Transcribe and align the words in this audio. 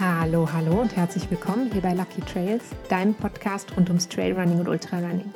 Hallo, 0.00 0.48
hallo 0.50 0.80
und 0.80 0.96
herzlich 0.96 1.30
willkommen 1.30 1.70
hier 1.70 1.82
bei 1.82 1.92
Lucky 1.92 2.22
Trails, 2.22 2.62
deinem 2.88 3.12
Podcast 3.12 3.76
rund 3.76 3.90
ums 3.90 4.08
Trailrunning 4.08 4.58
und 4.58 4.66
Ultrarunning. 4.66 5.30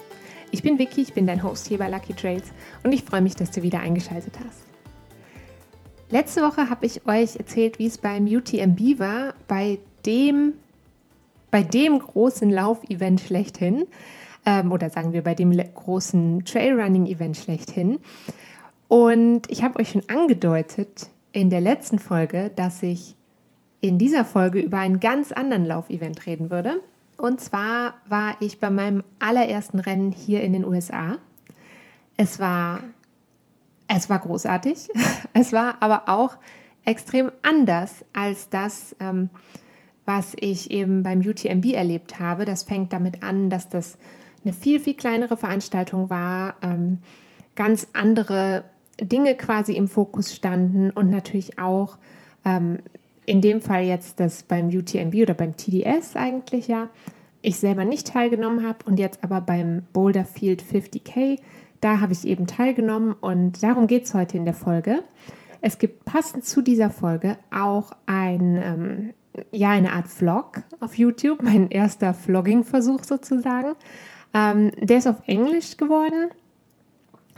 Ich 0.52 0.62
bin 0.62 0.78
Vicky, 0.78 1.02
ich 1.02 1.12
bin 1.12 1.26
dein 1.26 1.42
Host 1.42 1.66
hier 1.66 1.76
bei 1.76 1.90
Lucky 1.90 2.14
Trails 2.14 2.50
und 2.82 2.92
ich 2.92 3.02
freue 3.02 3.20
mich, 3.20 3.36
dass 3.36 3.50
du 3.50 3.60
wieder 3.60 3.80
eingeschaltet 3.80 4.32
hast. 4.42 4.62
Letzte 6.08 6.40
Woche 6.40 6.70
habe 6.70 6.86
ich 6.86 7.06
euch 7.06 7.36
erzählt, 7.36 7.78
wie 7.78 7.88
es 7.88 7.98
beim 7.98 8.24
UTMB 8.24 8.98
war, 8.98 9.34
bei 9.48 9.80
dem, 10.06 10.54
bei 11.50 11.62
dem 11.62 11.98
großen 11.98 12.48
Laufevent 12.48 13.20
schlechthin, 13.20 13.86
ähm, 14.46 14.72
oder 14.72 14.88
sagen 14.88 15.12
wir 15.12 15.22
bei 15.22 15.34
dem 15.34 15.52
großen 15.52 16.42
Trailrunning-Event 16.46 17.36
schlechthin. 17.36 17.98
Und 18.88 19.42
ich 19.50 19.62
habe 19.62 19.78
euch 19.78 19.90
schon 19.90 20.08
angedeutet 20.08 21.10
in 21.32 21.50
der 21.50 21.60
letzten 21.60 21.98
Folge, 21.98 22.50
dass 22.56 22.82
ich 22.82 23.14
in 23.84 23.98
dieser 23.98 24.24
Folge 24.24 24.60
über 24.60 24.78
einen 24.78 24.98
ganz 24.98 25.30
anderen 25.30 25.66
Laufevent 25.66 26.24
reden 26.24 26.50
würde. 26.50 26.80
Und 27.18 27.40
zwar 27.40 27.94
war 28.08 28.34
ich 28.40 28.58
bei 28.58 28.70
meinem 28.70 29.04
allerersten 29.18 29.78
Rennen 29.78 30.10
hier 30.10 30.42
in 30.42 30.54
den 30.54 30.64
USA. 30.64 31.18
Es 32.16 32.40
war, 32.40 32.80
es 33.86 34.08
war 34.08 34.20
großartig. 34.20 34.88
Es 35.36 35.52
war 35.52 35.82
aber 35.82 36.04
auch 36.06 36.36
extrem 36.84 37.32
anders 37.42 38.04
als 38.12 38.48
das, 38.50 38.94
ähm, 39.00 39.30
was 40.06 40.34
ich 40.38 40.70
eben 40.70 41.02
beim 41.02 41.20
UTMB 41.20 41.72
erlebt 41.72 42.20
habe. 42.20 42.44
Das 42.44 42.62
fängt 42.62 42.92
damit 42.92 43.24
an, 43.24 43.50
dass 43.50 43.68
das 43.68 43.98
eine 44.44 44.52
viel, 44.52 44.78
viel 44.78 44.94
kleinere 44.94 45.36
Veranstaltung 45.36 46.08
war, 46.08 46.54
ähm, 46.62 47.00
ganz 47.56 47.88
andere 47.94 48.62
Dinge 49.00 49.34
quasi 49.34 49.72
im 49.72 49.88
Fokus 49.88 50.32
standen 50.32 50.90
und 50.90 51.10
natürlich 51.10 51.58
auch 51.58 51.98
ähm, 52.44 52.78
in 53.26 53.40
dem 53.40 53.60
Fall 53.60 53.84
jetzt 53.84 54.20
das 54.20 54.42
beim 54.42 54.68
UTMB 54.68 55.14
oder 55.16 55.34
beim 55.34 55.56
TDS 55.56 56.16
eigentlich 56.16 56.68
ja, 56.68 56.88
ich 57.42 57.56
selber 57.56 57.84
nicht 57.84 58.08
teilgenommen 58.08 58.66
habe 58.66 58.78
und 58.86 58.98
jetzt 58.98 59.22
aber 59.22 59.40
beim 59.40 59.82
Boulder 59.92 60.24
Field 60.24 60.62
50K, 60.62 61.38
da 61.80 62.00
habe 62.00 62.12
ich 62.12 62.26
eben 62.26 62.46
teilgenommen 62.46 63.12
und 63.12 63.62
darum 63.62 63.86
geht 63.86 64.04
es 64.04 64.14
heute 64.14 64.38
in 64.38 64.44
der 64.44 64.54
Folge. 64.54 65.02
Es 65.60 65.78
gibt 65.78 66.04
passend 66.04 66.44
zu 66.44 66.62
dieser 66.62 66.90
Folge 66.90 67.36
auch 67.50 67.92
ein, 68.06 68.56
ähm, 68.62 69.14
ja, 69.50 69.70
eine 69.70 69.92
Art 69.92 70.08
Vlog 70.08 70.62
auf 70.80 70.96
YouTube, 70.96 71.42
mein 71.42 71.70
erster 71.70 72.14
Vlogging-Versuch 72.14 73.04
sozusagen. 73.04 73.74
Ähm, 74.32 74.72
der 74.80 74.98
ist 74.98 75.06
auf 75.06 75.22
Englisch 75.26 75.76
geworden. 75.76 76.30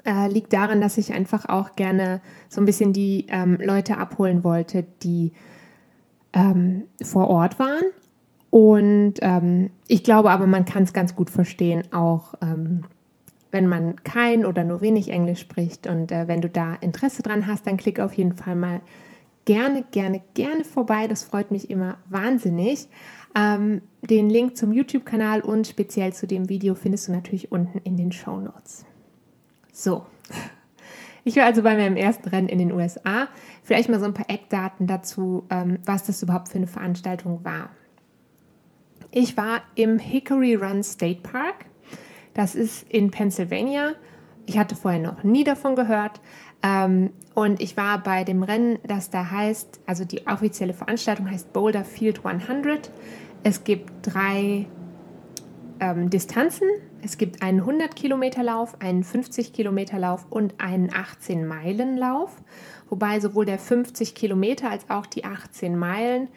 Äh, 0.05 0.29
liegt 0.29 0.53
daran, 0.53 0.81
dass 0.81 0.99
ich 0.99 1.13
einfach 1.13 1.49
auch 1.49 1.75
gerne 1.75 2.21
so 2.49 2.61
ein 2.61 2.65
bisschen 2.65 2.93
die 2.93 3.27
ähm, 3.29 3.59
Leute 3.61 3.99
abholen 3.99 4.45
wollte, 4.45 4.85
die 5.03 5.33
ähm, 6.37 6.85
vor 7.03 7.29
Ort 7.29 7.59
waren. 7.59 7.83
Und 8.51 9.15
ähm, 9.23 9.71
ich 9.89 10.05
glaube 10.05 10.31
aber, 10.31 10.47
man 10.47 10.65
kann 10.65 10.85
es 10.85 10.93
ganz 10.93 11.17
gut 11.17 11.31
verstehen, 11.31 11.83
auch 11.93 12.35
ähm, 12.41 12.85
wenn 13.51 13.67
man 13.67 13.97
kein 14.05 14.45
oder 14.45 14.63
nur 14.63 14.83
wenig 14.83 15.09
Englisch 15.09 15.41
spricht. 15.41 15.87
Und 15.87 16.13
äh, 16.13 16.29
wenn 16.29 16.43
du 16.43 16.49
da 16.49 16.75
Interesse 16.75 17.23
dran 17.23 17.47
hast, 17.47 17.67
dann 17.67 17.79
klick 17.79 17.99
auf 17.99 18.13
jeden 18.13 18.35
Fall 18.35 18.55
mal 18.55 18.81
gerne, 19.47 19.85
gerne, 19.91 20.23
gerne 20.35 20.65
vorbei. 20.65 21.09
Das 21.09 21.25
freut 21.25 21.51
mich 21.51 21.71
immer 21.71 21.97
wahnsinnig. 22.09 22.89
Ähm, 23.35 23.83
den 24.03 24.31
Link 24.31 24.57
zum 24.57 24.73
YouTube-Kanal 24.73 25.41
und 25.41 25.67
speziell 25.67 26.13
zu 26.13 26.27
dem 26.27 26.49
Video 26.49 26.75
findest 26.75 27.09
du 27.09 27.13
natürlich 27.13 27.51
unten 27.51 27.79
in 27.79 27.97
den 27.97 28.13
Show 28.13 28.41
Notes. 28.41 28.85
So, 29.73 30.07
ich 31.27 31.35
war 31.35 31.45
also 31.45 31.63
bei 31.63 31.77
meinem 31.77 31.97
ersten 31.97 32.29
Rennen 32.29 32.49
in 32.49 32.61
den 32.61 32.71
USA. 32.71 33.27
Vielleicht 33.67 33.89
mal 33.89 33.99
so 33.99 34.07
ein 34.07 34.15
paar 34.15 34.31
Eckdaten 34.31 34.87
dazu, 34.87 35.45
ähm, 35.51 35.81
was 35.85 36.05
das 36.05 36.23
überhaupt 36.23 36.51
für 36.51 36.59
eine 36.59 36.69
Veranstaltung 36.69 37.45
war. 37.45 37.71
Ich 39.11 39.37
war 39.37 39.63
im 39.75 39.99
Hickory 39.99 40.55
Run 40.55 40.85
State 40.85 41.23
Park. 41.23 41.67
Das 42.33 42.55
ist 42.55 42.89
in 42.89 43.11
Pennsylvania. 43.11 43.95
Ich 44.47 44.57
hatte 44.57 44.77
vorher 44.77 45.01
noch 45.01 45.25
nie 45.25 45.43
davon 45.43 45.75
gehört. 45.75 46.21
Ähm, 46.63 47.11
und 47.35 47.61
ich 47.61 47.77
war 47.77 48.01
bei 48.01 48.23
dem 48.23 48.45
Rennen, 48.45 48.79
das 48.87 49.11
da 49.11 49.33
heißt, 49.33 49.81
also 49.85 50.05
die 50.05 50.29
offizielle 50.29 50.73
Veranstaltung 50.73 51.29
heißt 51.29 51.53
Boulder 51.53 51.85
Field 51.85 52.25
100. 52.25 52.93
Es 53.43 53.65
gibt 53.65 53.91
drei 54.03 54.69
ähm, 55.81 56.09
Distanzen. 56.09 56.69
Es 57.03 57.19
gibt 57.19 57.43
einen 57.43 57.61
100 57.61 57.97
Kilometer 57.97 58.45
Lauf, 58.45 58.81
einen 58.81 59.03
50 59.03 59.53
Kilometer 59.53 59.99
Lauf 59.99 60.27
und 60.31 60.55
einen 60.59 60.93
18 60.95 61.45
Meilen 61.45 61.97
Lauf. 61.97 62.37
Wobei 62.89 63.21
sowohl 63.21 63.47
der 63.47 63.59
50 63.59 64.15
Kilometer 64.15 64.71
als 64.71 64.89
auch 64.89 65.07
die 65.07 65.25
18 65.25 65.77
Meilen 65.77 66.29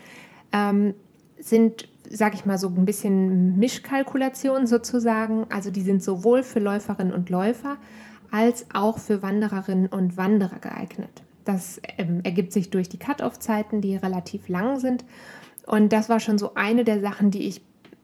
ähm, 0.52 0.94
sind, 1.40 1.88
sage 2.10 2.36
ich 2.36 2.46
mal, 2.46 2.58
so 2.58 2.68
ein 2.68 2.86
bisschen 2.86 3.58
Mischkalkulation 3.58 4.68
sozusagen. 4.68 5.46
Also 5.50 5.72
die 5.72 5.82
sind 5.82 6.04
sowohl 6.04 6.44
für 6.44 6.60
Läuferinnen 6.60 7.14
und 7.14 7.30
Läufer 7.30 7.78
als 8.32 8.66
auch 8.74 9.00
für 9.00 9.22
Wandererinnen 9.22 9.88
und 9.88 10.18
Wanderer 10.18 10.60
geeignet. 10.60 11.24
Das 11.46 11.82
ähm, 11.98 12.22
ergibt 12.24 12.54
sich 12.54 12.70
durch 12.70 12.90
die 12.90 13.00
Cut-off-Zeiten, 13.00 13.82
die 13.82 13.96
relativ 13.96 14.50
lang 14.50 14.80
sind. 14.80 15.04
Und 15.66 15.94
das 15.94 16.10
war 16.10 16.20
schon 16.20 16.38
so 16.38 16.54
eine 16.56 16.84
der 16.84 17.02
Sachen, 17.02 17.32
die 17.32 17.48
ich 17.48 17.62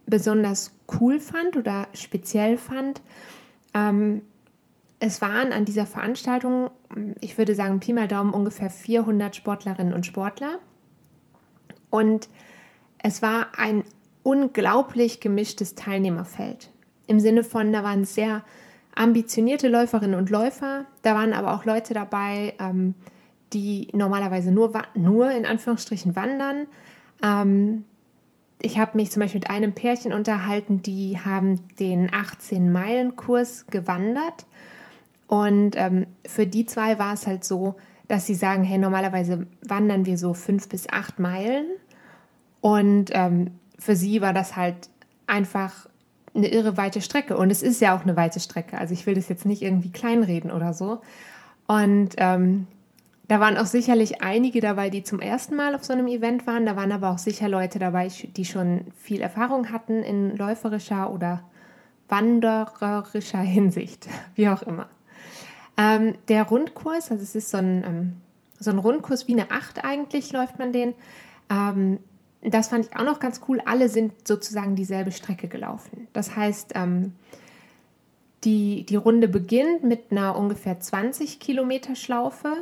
besonders 0.07 0.72
cool 1.00 1.19
fand 1.19 1.57
oder 1.57 1.88
speziell 1.94 2.57
fand. 2.57 3.01
Ähm, 3.73 4.22
es 5.00 5.22
waren 5.22 5.51
an 5.51 5.66
dieser 5.66 5.85
Veranstaltung, 5.85 6.69
ich 7.22 7.38
würde 7.38 7.56
sagen, 7.56 7.79
Pi 7.79 7.94
mal 7.94 8.07
Daumen 8.07 8.33
ungefähr 8.33 8.69
400 8.69 9.35
Sportlerinnen 9.35 9.94
und 9.94 10.06
Sportler. 10.06 10.59
Und 11.89 12.29
es 13.00 13.22
war 13.22 13.47
ein 13.57 13.84
unglaublich 14.23 15.19
gemischtes 15.19 15.75
Teilnehmerfeld. 15.75 16.72
Im 17.07 17.19
Sinne 17.19 17.44
von, 17.44 17.72
da 17.72 17.84
waren 17.84 18.05
sehr 18.05 18.44
ambitionierte 18.95 19.67
Läuferinnen 19.67 20.17
und 20.17 20.29
Läufer, 20.29 20.85
da 21.01 21.13
waren 21.16 21.34
aber 21.34 21.53
auch 21.53 21.66
Leute 21.66 21.94
dabei, 21.94 22.53
ähm, 22.59 22.95
die 23.53 23.89
normalerweise 23.94 24.51
nur, 24.51 24.72
nur 24.95 25.31
in 25.31 25.45
Anführungsstrichen 25.45 26.16
wandern. 26.16 26.67
Ähm, 27.22 27.84
ich 28.61 28.79
habe 28.79 28.97
mich 28.97 29.11
zum 29.11 29.22
Beispiel 29.22 29.41
mit 29.41 29.50
einem 29.50 29.73
Pärchen 29.73 30.13
unterhalten, 30.13 30.81
die 30.81 31.19
haben 31.19 31.59
den 31.78 32.09
18-Meilen-Kurs 32.09 33.67
gewandert. 33.67 34.45
Und 35.27 35.75
ähm, 35.75 36.07
für 36.25 36.45
die 36.45 36.65
zwei 36.65 36.99
war 36.99 37.13
es 37.13 37.25
halt 37.27 37.43
so, 37.43 37.75
dass 38.07 38.25
sie 38.25 38.35
sagen, 38.35 38.63
hey, 38.63 38.77
normalerweise 38.77 39.47
wandern 39.67 40.05
wir 40.05 40.17
so 40.17 40.33
fünf 40.33 40.69
bis 40.69 40.87
acht 40.89 41.19
Meilen. 41.19 41.65
Und 42.61 43.09
ähm, 43.13 43.51
für 43.79 43.95
sie 43.95 44.21
war 44.21 44.33
das 44.33 44.55
halt 44.55 44.89
einfach 45.27 45.87
eine 46.35 46.47
irre 46.47 46.77
weite 46.77 47.01
Strecke. 47.01 47.37
Und 47.37 47.49
es 47.49 47.63
ist 47.63 47.81
ja 47.81 47.95
auch 47.95 48.03
eine 48.03 48.15
weite 48.15 48.39
Strecke. 48.39 48.77
Also 48.77 48.93
ich 48.93 49.05
will 49.05 49.15
das 49.15 49.29
jetzt 49.29 49.45
nicht 49.45 49.61
irgendwie 49.61 49.91
kleinreden 49.91 50.51
oder 50.51 50.73
so. 50.73 51.01
Und 51.67 52.09
ähm, 52.17 52.67
da 53.27 53.39
waren 53.39 53.57
auch 53.57 53.65
sicherlich 53.65 54.21
einige 54.21 54.61
dabei, 54.61 54.89
die 54.89 55.03
zum 55.03 55.19
ersten 55.19 55.55
Mal 55.55 55.73
auf 55.73 55.83
so 55.83 55.93
einem 55.93 56.07
Event 56.07 56.45
waren. 56.45 56.65
Da 56.65 56.75
waren 56.75 56.91
aber 56.91 57.09
auch 57.09 57.17
sicher 57.17 57.49
Leute 57.49 57.79
dabei, 57.79 58.07
die 58.07 58.45
schon 58.45 58.81
viel 58.95 59.21
Erfahrung 59.21 59.71
hatten 59.71 60.03
in 60.03 60.35
läuferischer 60.37 61.11
oder 61.11 61.43
wandererischer 62.07 63.39
Hinsicht, 63.39 64.07
wie 64.35 64.49
auch 64.49 64.61
immer. 64.61 64.87
Ähm, 65.77 66.15
der 66.27 66.43
Rundkurs, 66.43 67.11
also 67.11 67.23
es 67.23 67.35
ist 67.35 67.49
so 67.49 67.57
ein, 67.57 67.83
ähm, 67.83 68.13
so 68.59 68.71
ein 68.71 68.79
Rundkurs 68.79 69.27
wie 69.27 69.33
eine 69.33 69.51
Acht 69.51 69.83
eigentlich, 69.83 70.31
läuft 70.31 70.59
man 70.59 70.71
den. 70.71 70.93
Ähm, 71.49 71.99
das 72.41 72.69
fand 72.69 72.85
ich 72.85 72.95
auch 72.95 73.03
noch 73.03 73.19
ganz 73.19 73.41
cool. 73.47 73.61
Alle 73.65 73.89
sind 73.89 74.27
sozusagen 74.27 74.75
dieselbe 74.75 75.11
Strecke 75.11 75.47
gelaufen. 75.47 76.07
Das 76.13 76.35
heißt, 76.35 76.73
ähm, 76.75 77.13
die, 78.43 78.85
die 78.85 78.95
Runde 78.95 79.27
beginnt 79.27 79.83
mit 79.83 80.11
einer 80.11 80.37
ungefähr 80.37 80.79
20 80.79 81.39
Kilometer 81.39 81.95
Schlaufe 81.95 82.55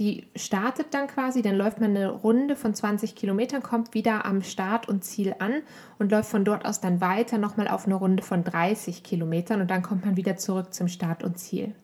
die 0.00 0.26
startet 0.34 0.94
dann 0.94 1.08
quasi, 1.08 1.42
dann 1.42 1.56
läuft 1.56 1.78
man 1.78 1.90
eine 1.90 2.10
Runde 2.10 2.56
von 2.56 2.72
20 2.72 3.14
Kilometern, 3.14 3.62
kommt 3.62 3.92
wieder 3.92 4.24
am 4.24 4.42
Start 4.42 4.88
und 4.88 5.04
Ziel 5.04 5.34
an 5.38 5.62
und 5.98 6.10
läuft 6.10 6.30
von 6.30 6.42
dort 6.42 6.64
aus 6.64 6.80
dann 6.80 7.02
weiter 7.02 7.36
nochmal 7.36 7.68
auf 7.68 7.84
eine 7.84 7.96
Runde 7.96 8.22
von 8.22 8.42
30 8.42 9.02
Kilometern 9.02 9.60
und 9.60 9.70
dann 9.70 9.82
kommt 9.82 10.06
man 10.06 10.16
wieder 10.16 10.38
zurück 10.38 10.72
zum 10.72 10.88
Start 10.88 11.22
und 11.22 11.38
Ziel. 11.38 11.74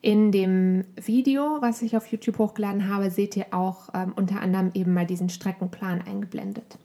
In 0.00 0.30
dem 0.30 0.84
Video, 0.94 1.58
was 1.60 1.82
ich 1.82 1.96
auf 1.96 2.06
YouTube 2.06 2.38
hochgeladen 2.38 2.88
habe, 2.88 3.10
seht 3.10 3.36
ihr 3.36 3.46
auch 3.50 3.88
ähm, 3.94 4.12
unter 4.14 4.40
anderem 4.40 4.70
eben 4.74 4.94
mal 4.94 5.06
diesen 5.06 5.28
Streckenplan 5.28 6.02
eingeblendet. 6.02 6.78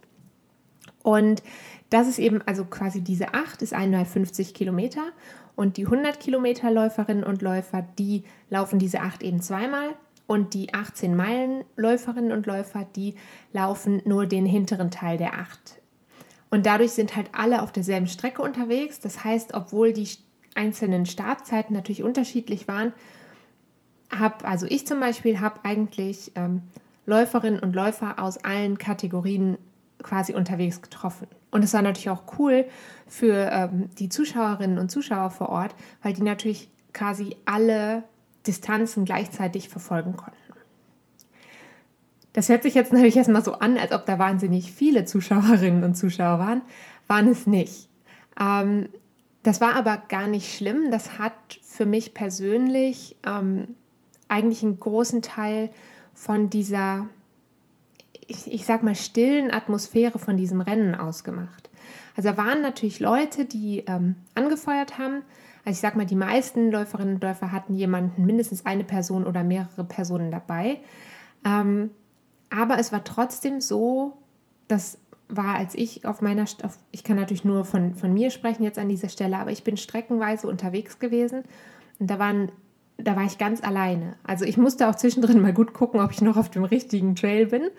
Und 1.03 1.43
das 1.89 2.07
ist 2.07 2.17
eben, 2.17 2.41
also 2.47 2.65
quasi 2.65 3.01
diese 3.01 3.33
8 3.33 3.61
ist 3.61 3.73
einmal 3.73 4.05
50 4.05 4.53
Kilometer 4.53 5.03
und 5.55 5.77
die 5.77 5.85
100 5.85 6.19
Kilometer 6.19 6.71
Läuferinnen 6.71 7.23
und 7.23 7.41
Läufer, 7.41 7.85
die 7.99 8.23
laufen 8.49 8.79
diese 8.79 9.01
8 9.01 9.21
eben 9.21 9.41
zweimal 9.41 9.89
und 10.25 10.53
die 10.55 10.73
18 10.73 11.15
Meilen 11.15 11.65
Läuferinnen 11.75 12.31
und 12.31 12.47
Läufer, 12.47 12.87
die 12.95 13.15
laufen 13.51 14.01
nur 14.05 14.25
den 14.25 14.45
hinteren 14.45 14.89
Teil 14.89 15.17
der 15.17 15.33
8. 15.35 15.79
Und 16.49 16.65
dadurch 16.65 16.91
sind 16.91 17.15
halt 17.15 17.29
alle 17.33 17.61
auf 17.61 17.71
derselben 17.71 18.07
Strecke 18.07 18.41
unterwegs. 18.41 18.99
Das 18.99 19.23
heißt, 19.23 19.53
obwohl 19.53 19.91
die 19.91 20.07
einzelnen 20.55 21.05
Startzeiten 21.05 21.73
natürlich 21.73 22.03
unterschiedlich 22.03 22.67
waren, 22.67 22.93
habe, 24.11 24.45
also 24.45 24.65
ich 24.67 24.85
zum 24.85 24.99
Beispiel, 24.99 25.39
habe 25.39 25.59
eigentlich 25.63 26.31
ähm, 26.35 26.61
Läuferinnen 27.05 27.59
und 27.59 27.75
Läufer 27.75 28.19
aus 28.19 28.37
allen 28.43 28.77
Kategorien 28.77 29.57
quasi 30.01 30.33
unterwegs 30.33 30.81
getroffen. 30.81 31.27
Und 31.51 31.63
es 31.63 31.73
war 31.73 31.81
natürlich 31.81 32.09
auch 32.09 32.23
cool 32.37 32.65
für 33.07 33.49
ähm, 33.51 33.89
die 33.99 34.09
Zuschauerinnen 34.09 34.77
und 34.77 34.89
Zuschauer 34.89 35.29
vor 35.31 35.49
Ort, 35.49 35.75
weil 36.01 36.13
die 36.13 36.23
natürlich 36.23 36.69
quasi 36.93 37.35
alle 37.45 38.03
Distanzen 38.45 39.05
gleichzeitig 39.05 39.69
verfolgen 39.69 40.15
konnten. 40.15 40.37
Das 42.33 42.49
hört 42.49 42.63
sich 42.63 42.73
jetzt 42.73 42.91
natürlich 42.91 43.15
erstmal 43.15 43.43
so 43.43 43.53
an, 43.53 43.77
als 43.77 43.91
ob 43.91 44.05
da 44.05 44.17
wahnsinnig 44.17 44.71
viele 44.71 45.05
Zuschauerinnen 45.05 45.83
und 45.83 45.95
Zuschauer 45.95 46.39
waren. 46.39 46.61
Waren 47.07 47.27
es 47.27 47.45
nicht. 47.45 47.89
Ähm, 48.39 48.89
das 49.43 49.59
war 49.59 49.75
aber 49.75 49.97
gar 50.07 50.27
nicht 50.27 50.55
schlimm. 50.55 50.89
Das 50.89 51.19
hat 51.19 51.33
für 51.61 51.85
mich 51.85 52.13
persönlich 52.13 53.17
ähm, 53.25 53.75
eigentlich 54.29 54.63
einen 54.63 54.79
großen 54.79 55.21
Teil 55.21 55.69
von 56.13 56.49
dieser, 56.49 57.07
ich, 58.25 58.51
ich 58.51 58.65
sag 58.65 58.83
mal, 58.83 58.95
stillen 58.95 59.51
Atmosphäre 59.51 60.17
von 60.17 60.37
diesem 60.37 60.61
Rennen 60.61 60.95
ausgemacht. 60.95 61.69
Also 62.15 62.29
da 62.29 62.37
waren 62.37 62.61
natürlich 62.61 62.99
Leute, 62.99 63.45
die 63.45 63.79
ähm, 63.87 64.15
angefeuert 64.33 64.97
haben. 64.97 65.23
Also 65.65 65.77
ich 65.77 65.79
sag 65.79 65.95
mal, 65.95 66.05
die 66.05 66.15
meisten 66.15 66.71
Läuferinnen 66.71 67.15
und 67.15 67.23
Läufer 67.23 67.51
hatten 67.51 67.73
jemanden, 67.73 68.25
mindestens 68.25 68.65
eine 68.65 68.83
Person 68.83 69.25
oder 69.25 69.43
mehrere 69.43 69.83
Personen 69.83 70.31
dabei. 70.31 70.79
Ähm, 71.45 71.91
aber 72.49 72.77
es 72.77 72.91
war 72.91 73.03
trotzdem 73.03 73.59
so, 73.61 74.17
das 74.67 74.97
war, 75.35 75.55
als 75.55 75.75
ich 75.75 76.05
auf 76.05 76.21
meiner, 76.21 76.43
auf, 76.43 76.77
ich 76.91 77.03
kann 77.03 77.17
natürlich 77.17 77.43
nur 77.43 77.65
von, 77.65 77.95
von 77.95 78.13
mir 78.13 78.31
sprechen 78.31 78.63
jetzt 78.63 78.79
an 78.79 78.89
dieser 78.89 79.09
Stelle, 79.09 79.37
aber 79.37 79.51
ich 79.51 79.63
bin 79.63 79.77
streckenweise 79.77 80.47
unterwegs 80.47 80.99
gewesen 80.99 81.43
und 81.99 82.09
da 82.09 82.19
waren 82.19 82.51
da 82.97 83.15
war 83.15 83.23
ich 83.23 83.37
ganz 83.37 83.63
alleine. 83.63 84.15
Also 84.23 84.45
ich 84.45 84.57
musste 84.57 84.87
auch 84.87 84.95
zwischendrin 84.95 85.41
mal 85.41 85.53
gut 85.53 85.73
gucken, 85.73 85.99
ob 85.99 86.11
ich 86.11 86.21
noch 86.21 86.37
auf 86.37 86.49
dem 86.49 86.63
richtigen 86.63 87.15
Trail 87.15 87.47
bin, 87.47 87.69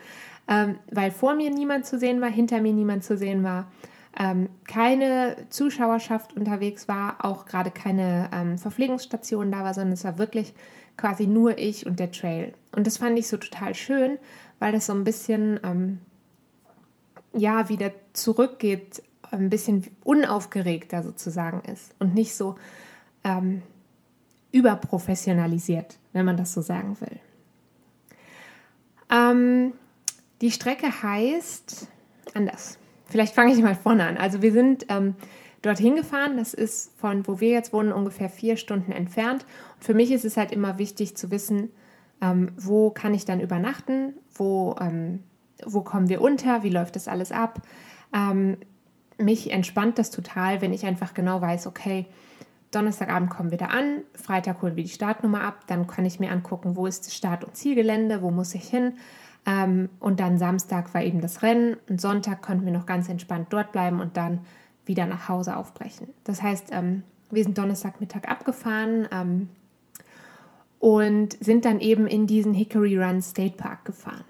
ähm, 0.48 0.76
weil 0.90 1.10
vor 1.10 1.34
mir 1.34 1.50
niemand 1.50 1.86
zu 1.86 1.98
sehen 1.98 2.20
war, 2.20 2.30
hinter 2.30 2.60
mir 2.60 2.72
niemand 2.72 3.04
zu 3.04 3.16
sehen 3.16 3.42
war, 3.42 3.70
ähm, 4.18 4.48
keine 4.66 5.36
Zuschauerschaft 5.48 6.36
unterwegs 6.36 6.88
war, 6.88 7.24
auch 7.24 7.46
gerade 7.46 7.70
keine 7.70 8.30
ähm, 8.32 8.58
Verpflegungsstation 8.58 9.50
da 9.50 9.64
war, 9.64 9.74
sondern 9.74 9.92
es 9.92 10.04
war 10.04 10.18
wirklich 10.18 10.54
quasi 10.96 11.26
nur 11.26 11.58
ich 11.58 11.86
und 11.86 11.98
der 11.98 12.12
Trail. 12.12 12.52
Und 12.72 12.86
das 12.86 12.98
fand 12.98 13.18
ich 13.18 13.26
so 13.26 13.36
total 13.36 13.74
schön, 13.74 14.18
weil 14.60 14.72
das 14.72 14.86
so 14.86 14.92
ein 14.92 15.04
bisschen, 15.04 15.58
ähm, 15.64 15.98
ja, 17.34 17.68
wieder 17.68 17.92
zurückgeht, 18.12 19.02
ein 19.30 19.50
bisschen 19.50 19.84
unaufgeregter 20.04 21.02
sozusagen 21.02 21.60
ist 21.70 21.94
und 21.98 22.14
nicht 22.14 22.34
so 22.34 22.56
ähm, 23.24 23.62
überprofessionalisiert, 24.52 25.98
wenn 26.12 26.24
man 26.24 26.36
das 26.36 26.52
so 26.52 26.60
sagen 26.60 26.96
will. 27.00 27.18
Ähm, 29.10 29.72
die 30.40 30.50
Strecke 30.50 31.02
heißt 31.02 31.88
anders. 32.34 32.78
Vielleicht 33.06 33.34
fange 33.34 33.52
ich 33.52 33.62
mal 33.62 33.74
vorne 33.74 34.06
an. 34.06 34.16
Also 34.16 34.42
wir 34.42 34.52
sind 34.52 34.86
ähm, 34.88 35.14
dorthin 35.62 35.96
gefahren. 35.96 36.36
Das 36.36 36.54
ist 36.54 36.92
von 36.98 37.26
wo 37.26 37.40
wir 37.40 37.50
jetzt 37.50 37.72
wohnen 37.72 37.92
ungefähr 37.92 38.28
vier 38.28 38.56
Stunden 38.56 38.92
entfernt. 38.92 39.44
Und 39.76 39.84
für 39.84 39.94
mich 39.94 40.10
ist 40.12 40.24
es 40.24 40.36
halt 40.36 40.52
immer 40.52 40.78
wichtig 40.78 41.16
zu 41.16 41.30
wissen, 41.30 41.70
ähm, 42.20 42.52
wo 42.56 42.90
kann 42.90 43.14
ich 43.14 43.24
dann 43.24 43.40
übernachten, 43.40 44.14
wo, 44.34 44.76
ähm, 44.80 45.22
wo 45.64 45.82
kommen 45.82 46.08
wir 46.08 46.20
unter, 46.20 46.62
wie 46.62 46.70
läuft 46.70 46.96
das 46.96 47.08
alles 47.08 47.32
ab. 47.32 47.62
Ähm, 48.12 48.56
mich 49.18 49.50
entspannt 49.52 49.98
das 49.98 50.10
total, 50.10 50.60
wenn 50.60 50.72
ich 50.72 50.86
einfach 50.86 51.14
genau 51.14 51.40
weiß, 51.40 51.66
okay, 51.66 52.06
Donnerstagabend 52.70 53.30
kommen 53.30 53.50
wir 53.50 53.58
da 53.58 53.66
an, 53.66 54.02
Freitag 54.14 54.60
holen 54.62 54.76
wir 54.76 54.82
die 54.82 54.90
Startnummer 54.90 55.42
ab, 55.42 55.60
dann 55.68 55.86
kann 55.86 56.04
ich 56.04 56.18
mir 56.18 56.32
angucken, 56.32 56.76
wo 56.76 56.86
ist 56.86 57.06
das 57.06 57.14
Start- 57.14 57.44
und 57.44 57.56
Zielgelände, 57.56 58.22
wo 58.22 58.30
muss 58.30 58.54
ich 58.54 58.68
hin. 58.68 58.94
Ähm, 59.46 59.90
und 60.00 60.20
dann 60.20 60.38
Samstag 60.38 60.92
war 60.94 61.02
eben 61.02 61.20
das 61.20 61.42
Rennen 61.42 61.76
und 61.88 62.00
Sonntag 62.00 62.42
konnten 62.42 62.64
wir 62.64 62.72
noch 62.72 62.86
ganz 62.86 63.08
entspannt 63.08 63.48
dort 63.50 63.72
bleiben 63.72 64.00
und 64.00 64.16
dann 64.16 64.40
wieder 64.86 65.06
nach 65.06 65.28
Hause 65.28 65.56
aufbrechen. 65.56 66.08
Das 66.24 66.42
heißt, 66.42 66.68
ähm, 66.72 67.02
wir 67.30 67.44
sind 67.44 67.58
Donnerstagmittag 67.58 68.28
abgefahren 68.28 69.08
ähm, 69.12 69.48
und 70.78 71.36
sind 71.44 71.64
dann 71.64 71.80
eben 71.80 72.06
in 72.06 72.26
diesen 72.26 72.54
Hickory 72.54 72.98
Run 72.98 73.22
State 73.22 73.56
Park 73.56 73.84
gefahren. 73.84 74.24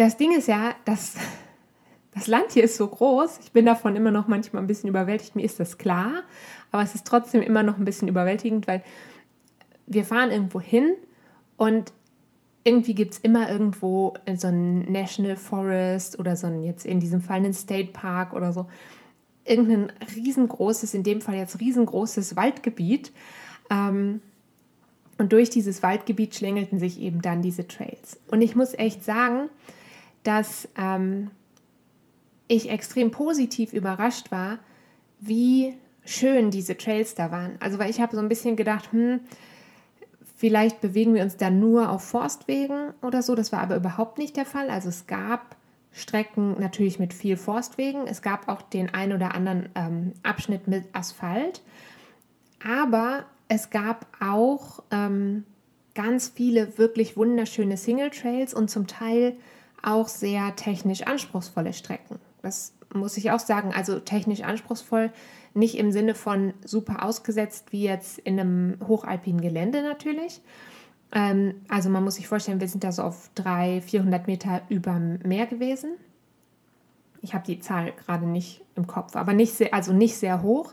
Das 0.00 0.16
Ding 0.16 0.34
ist 0.34 0.48
ja, 0.48 0.74
dass 0.86 1.12
das 2.14 2.26
Land 2.26 2.52
hier 2.52 2.64
ist 2.64 2.78
so 2.78 2.88
groß. 2.88 3.38
Ich 3.42 3.52
bin 3.52 3.66
davon 3.66 3.96
immer 3.96 4.10
noch 4.10 4.28
manchmal 4.28 4.62
ein 4.62 4.66
bisschen 4.66 4.88
überwältigt. 4.88 5.36
Mir 5.36 5.44
ist 5.44 5.60
das 5.60 5.76
klar. 5.76 6.22
Aber 6.72 6.82
es 6.82 6.94
ist 6.94 7.06
trotzdem 7.06 7.42
immer 7.42 7.62
noch 7.62 7.76
ein 7.76 7.84
bisschen 7.84 8.08
überwältigend, 8.08 8.66
weil 8.66 8.82
wir 9.86 10.06
fahren 10.06 10.30
irgendwo 10.30 10.58
hin 10.58 10.94
und 11.58 11.92
irgendwie 12.64 12.94
gibt 12.94 13.12
es 13.12 13.18
immer 13.18 13.50
irgendwo 13.50 14.14
so 14.36 14.46
einen 14.46 14.90
National 14.90 15.36
Forest 15.36 16.18
oder 16.18 16.34
so 16.34 16.46
einen, 16.46 16.64
jetzt 16.64 16.86
in 16.86 16.98
diesem 16.98 17.20
Fall 17.20 17.36
einen 17.36 17.52
State 17.52 17.92
Park 17.92 18.32
oder 18.32 18.54
so. 18.54 18.70
Irgendein 19.44 19.92
riesengroßes, 20.16 20.94
in 20.94 21.02
dem 21.02 21.20
Fall 21.20 21.34
jetzt 21.34 21.60
riesengroßes 21.60 22.36
Waldgebiet. 22.36 23.12
Ähm, 23.68 24.22
und 25.18 25.34
durch 25.34 25.50
dieses 25.50 25.82
Waldgebiet 25.82 26.34
schlängelten 26.34 26.78
sich 26.78 26.98
eben 27.02 27.20
dann 27.20 27.42
diese 27.42 27.68
Trails. 27.68 28.18
Und 28.30 28.40
ich 28.40 28.56
muss 28.56 28.72
echt 28.72 29.04
sagen, 29.04 29.50
dass 30.22 30.68
ähm, 30.76 31.30
ich 32.48 32.70
extrem 32.70 33.10
positiv 33.10 33.72
überrascht 33.72 34.30
war, 34.30 34.58
wie 35.20 35.74
schön 36.04 36.50
diese 36.50 36.76
Trails 36.76 37.14
da 37.14 37.30
waren. 37.30 37.56
Also 37.60 37.78
weil 37.78 37.90
ich 37.90 38.00
habe 38.00 38.14
so 38.16 38.22
ein 38.22 38.28
bisschen 38.28 38.56
gedacht, 38.56 38.92
hm, 38.92 39.20
vielleicht 40.36 40.80
bewegen 40.80 41.14
wir 41.14 41.22
uns 41.22 41.36
da 41.36 41.50
nur 41.50 41.90
auf 41.90 42.02
Forstwegen 42.02 42.94
oder 43.02 43.22
so. 43.22 43.34
Das 43.34 43.52
war 43.52 43.60
aber 43.60 43.76
überhaupt 43.76 44.18
nicht 44.18 44.36
der 44.36 44.46
Fall. 44.46 44.70
Also 44.70 44.88
es 44.88 45.06
gab 45.06 45.56
Strecken 45.92 46.58
natürlich 46.58 46.98
mit 46.98 47.12
viel 47.12 47.36
Forstwegen. 47.36 48.06
Es 48.06 48.22
gab 48.22 48.48
auch 48.48 48.62
den 48.62 48.92
ein 48.94 49.12
oder 49.12 49.34
anderen 49.34 49.68
ähm, 49.74 50.12
Abschnitt 50.22 50.68
mit 50.68 50.84
Asphalt. 50.92 51.62
Aber 52.64 53.24
es 53.48 53.70
gab 53.70 54.06
auch 54.20 54.82
ähm, 54.90 55.44
ganz 55.94 56.28
viele 56.28 56.78
wirklich 56.78 57.16
wunderschöne 57.16 57.76
Single 57.76 58.10
Trails 58.10 58.54
und 58.54 58.70
zum 58.70 58.86
Teil 58.86 59.36
auch 59.82 60.08
sehr 60.08 60.56
technisch 60.56 61.02
anspruchsvolle 61.02 61.72
Strecken. 61.72 62.18
Das 62.42 62.74
muss 62.92 63.16
ich 63.16 63.30
auch 63.30 63.38
sagen. 63.38 63.72
Also 63.74 64.00
technisch 64.00 64.42
anspruchsvoll 64.42 65.12
nicht 65.54 65.76
im 65.78 65.90
Sinne 65.92 66.14
von 66.14 66.54
super 66.64 67.04
ausgesetzt 67.04 67.72
wie 67.72 67.82
jetzt 67.82 68.18
in 68.18 68.38
einem 68.38 68.76
hochalpinen 68.86 69.40
Gelände 69.40 69.82
natürlich. 69.82 70.40
Ähm, 71.12 71.54
also 71.68 71.90
man 71.90 72.04
muss 72.04 72.16
sich 72.16 72.28
vorstellen, 72.28 72.60
wir 72.60 72.68
sind 72.68 72.84
da 72.84 72.92
so 72.92 73.02
auf 73.02 73.30
300, 73.34 73.84
400 73.84 74.26
Meter 74.26 74.62
über 74.68 74.98
Meer 74.98 75.46
gewesen. 75.46 75.92
Ich 77.22 77.34
habe 77.34 77.44
die 77.44 77.60
Zahl 77.60 77.92
gerade 77.92 78.26
nicht 78.26 78.62
im 78.76 78.86
Kopf, 78.86 79.16
aber 79.16 79.32
nicht 79.32 79.52
sehr, 79.52 79.74
also 79.74 79.92
nicht 79.92 80.16
sehr 80.16 80.42
hoch. 80.42 80.72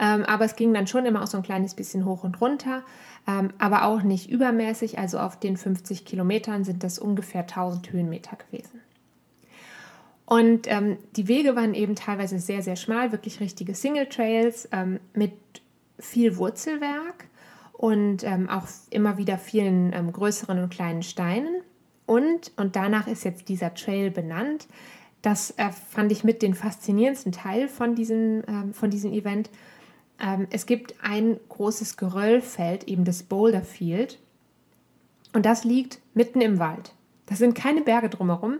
Ähm, 0.00 0.24
aber 0.24 0.44
es 0.44 0.56
ging 0.56 0.74
dann 0.74 0.86
schon 0.86 1.06
immer 1.06 1.22
auch 1.22 1.26
so 1.26 1.36
ein 1.36 1.42
kleines 1.42 1.74
bisschen 1.74 2.04
hoch 2.04 2.24
und 2.24 2.40
runter, 2.40 2.82
ähm, 3.28 3.50
aber 3.58 3.84
auch 3.84 4.02
nicht 4.02 4.30
übermäßig. 4.30 4.98
Also 4.98 5.18
auf 5.18 5.38
den 5.38 5.56
50 5.56 6.04
Kilometern 6.04 6.64
sind 6.64 6.82
das 6.82 6.98
ungefähr 6.98 7.42
1000 7.42 7.92
Höhenmeter 7.92 8.36
gewesen. 8.36 8.80
Und 10.26 10.70
ähm, 10.70 10.96
die 11.16 11.28
Wege 11.28 11.54
waren 11.54 11.74
eben 11.74 11.96
teilweise 11.96 12.38
sehr, 12.38 12.62
sehr 12.62 12.76
schmal, 12.76 13.12
wirklich 13.12 13.40
richtige 13.40 13.74
Single 13.74 14.08
Trails 14.08 14.68
ähm, 14.72 14.98
mit 15.14 15.32
viel 15.98 16.38
Wurzelwerk 16.38 17.26
und 17.72 18.24
ähm, 18.24 18.48
auch 18.48 18.66
immer 18.90 19.18
wieder 19.18 19.36
vielen 19.36 19.92
ähm, 19.92 20.12
größeren 20.12 20.58
und 20.58 20.70
kleinen 20.70 21.02
Steinen. 21.02 21.62
Und, 22.06 22.52
und 22.56 22.76
danach 22.76 23.06
ist 23.06 23.24
jetzt 23.24 23.48
dieser 23.48 23.74
Trail 23.74 24.10
benannt. 24.10 24.66
Das 25.22 25.52
äh, 25.52 25.70
fand 25.70 26.12
ich 26.12 26.24
mit 26.24 26.42
den 26.42 26.54
faszinierendsten 26.54 27.32
Teil 27.32 27.68
von 27.68 27.94
diesem, 27.94 28.42
ähm, 28.46 28.74
von 28.74 28.90
diesem 28.90 29.12
Event. 29.12 29.50
Ähm, 30.20 30.46
es 30.50 30.66
gibt 30.66 30.94
ein 31.02 31.38
großes 31.48 31.96
Geröllfeld, 31.96 32.84
eben 32.84 33.04
das 33.04 33.22
Boulder 33.22 33.62
Field. 33.62 34.18
Und 35.32 35.46
das 35.46 35.64
liegt 35.64 35.98
mitten 36.14 36.40
im 36.40 36.58
Wald. 36.58 36.92
Das 37.26 37.38
sind 37.38 37.54
keine 37.54 37.82
Berge 37.82 38.08
drumherum. 38.08 38.58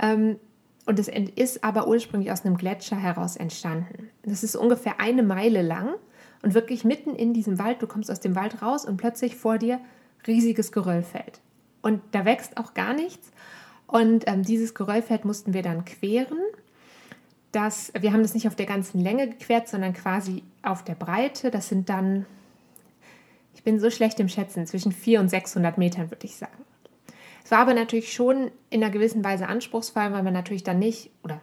Ähm, 0.00 0.36
und 0.84 0.98
es 0.98 1.08
ist 1.08 1.62
aber 1.62 1.86
ursprünglich 1.86 2.32
aus 2.32 2.44
einem 2.44 2.56
Gletscher 2.56 2.96
heraus 2.96 3.36
entstanden. 3.36 4.10
Das 4.24 4.42
ist 4.42 4.56
ungefähr 4.56 5.00
eine 5.00 5.22
Meile 5.22 5.62
lang 5.62 5.94
und 6.42 6.54
wirklich 6.54 6.84
mitten 6.84 7.14
in 7.14 7.32
diesem 7.32 7.58
Wald. 7.58 7.80
Du 7.80 7.86
kommst 7.86 8.10
aus 8.10 8.20
dem 8.20 8.34
Wald 8.34 8.62
raus 8.62 8.84
und 8.84 8.96
plötzlich 8.96 9.36
vor 9.36 9.58
dir 9.58 9.80
riesiges 10.26 10.72
Geröllfeld. 10.72 11.40
Und 11.82 12.00
da 12.12 12.24
wächst 12.24 12.56
auch 12.56 12.74
gar 12.74 12.94
nichts. 12.94 13.30
Und 13.86 14.24
ähm, 14.26 14.42
dieses 14.42 14.74
Geröllfeld 14.74 15.24
mussten 15.24 15.54
wir 15.54 15.62
dann 15.62 15.84
queren. 15.84 16.38
Das, 17.52 17.92
wir 17.98 18.12
haben 18.12 18.22
das 18.22 18.34
nicht 18.34 18.48
auf 18.48 18.56
der 18.56 18.66
ganzen 18.66 19.00
Länge 19.00 19.28
gequert, 19.28 19.68
sondern 19.68 19.92
quasi 19.92 20.42
auf 20.62 20.82
der 20.84 20.94
Breite. 20.94 21.50
Das 21.50 21.68
sind 21.68 21.88
dann, 21.88 22.26
ich 23.54 23.62
bin 23.62 23.78
so 23.78 23.90
schlecht 23.90 24.18
im 24.20 24.28
Schätzen, 24.28 24.66
zwischen 24.66 24.92
400 24.92 25.22
und 25.22 25.28
600 25.28 25.78
Metern, 25.78 26.10
würde 26.10 26.24
ich 26.24 26.36
sagen. 26.36 26.64
Es 27.44 27.50
war 27.50 27.58
aber 27.58 27.74
natürlich 27.74 28.12
schon 28.12 28.50
in 28.70 28.82
einer 28.82 28.92
gewissen 28.92 29.22
Weise 29.22 29.48
anspruchsvoll, 29.48 30.12
weil 30.12 30.22
man 30.22 30.32
natürlich 30.32 30.64
dann 30.64 30.78
nicht, 30.78 31.10
oder 31.22 31.40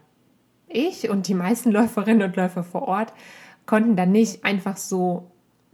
ich 0.67 1.09
und 1.09 1.27
die 1.27 1.33
meisten 1.33 1.71
Läuferinnen 1.71 2.23
und 2.23 2.35
Läufer 2.35 2.63
vor 2.63 2.87
Ort 2.87 3.13
konnten 3.65 3.95
dann 3.95 4.11
nicht 4.11 4.43
einfach 4.45 4.77
so 4.77 5.29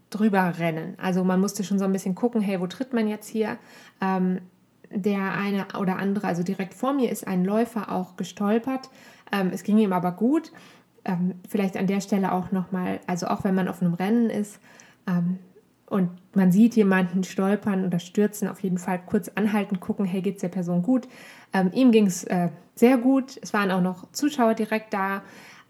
drüber 0.09 0.55
rennen. 0.59 0.95
Also 0.97 1.23
man 1.23 1.39
musste 1.39 1.63
schon 1.63 1.79
so 1.79 1.85
ein 1.85 1.93
bisschen 1.93 2.15
gucken, 2.15 2.41
hey, 2.41 2.59
wo 2.59 2.67
tritt 2.67 2.93
man 2.93 3.07
jetzt 3.07 3.27
hier? 3.27 3.57
Ähm, 4.01 4.41
der 4.91 5.33
eine 5.33 5.65
oder 5.79 5.97
andere, 5.97 6.27
also 6.27 6.43
direkt 6.43 6.73
vor 6.73 6.93
mir, 6.93 7.11
ist 7.11 7.27
ein 7.27 7.43
Läufer 7.43 7.91
auch 7.91 8.15
gestolpert. 8.15 8.89
Ähm, 9.31 9.51
es 9.53 9.63
ging 9.63 9.77
ihm 9.77 9.93
aber 9.93 10.11
gut. 10.11 10.51
Ähm, 11.03 11.35
vielleicht 11.47 11.77
an 11.77 11.87
der 11.87 12.01
Stelle 12.01 12.31
auch 12.31 12.51
nochmal, 12.51 12.99
also 13.07 13.27
auch 13.27 13.43
wenn 13.43 13.55
man 13.55 13.67
auf 13.67 13.81
einem 13.81 13.93
Rennen 13.93 14.29
ist 14.29 14.59
ähm, 15.07 15.37
und 15.87 16.09
man 16.33 16.51
sieht 16.51 16.75
jemanden 16.75 17.23
stolpern 17.23 17.85
oder 17.85 17.99
stürzen, 17.99 18.47
auf 18.47 18.61
jeden 18.61 18.79
Fall 18.79 18.99
kurz 19.05 19.29
anhalten, 19.29 19.79
gucken, 19.79 20.05
hey, 20.05 20.21
geht 20.21 20.35
es 20.35 20.41
der 20.41 20.49
Person 20.49 20.81
gut? 20.81 21.07
Ähm, 21.53 21.69
ihm 21.73 21.91
ging 21.91 22.07
es 22.07 22.23
äh, 22.23 22.49
sehr 22.73 22.97
gut. 22.97 23.37
Es 23.41 23.53
waren 23.53 23.69
auch 23.71 23.81
noch 23.81 24.11
Zuschauer 24.11 24.55
direkt 24.55 24.93
da 24.93 25.21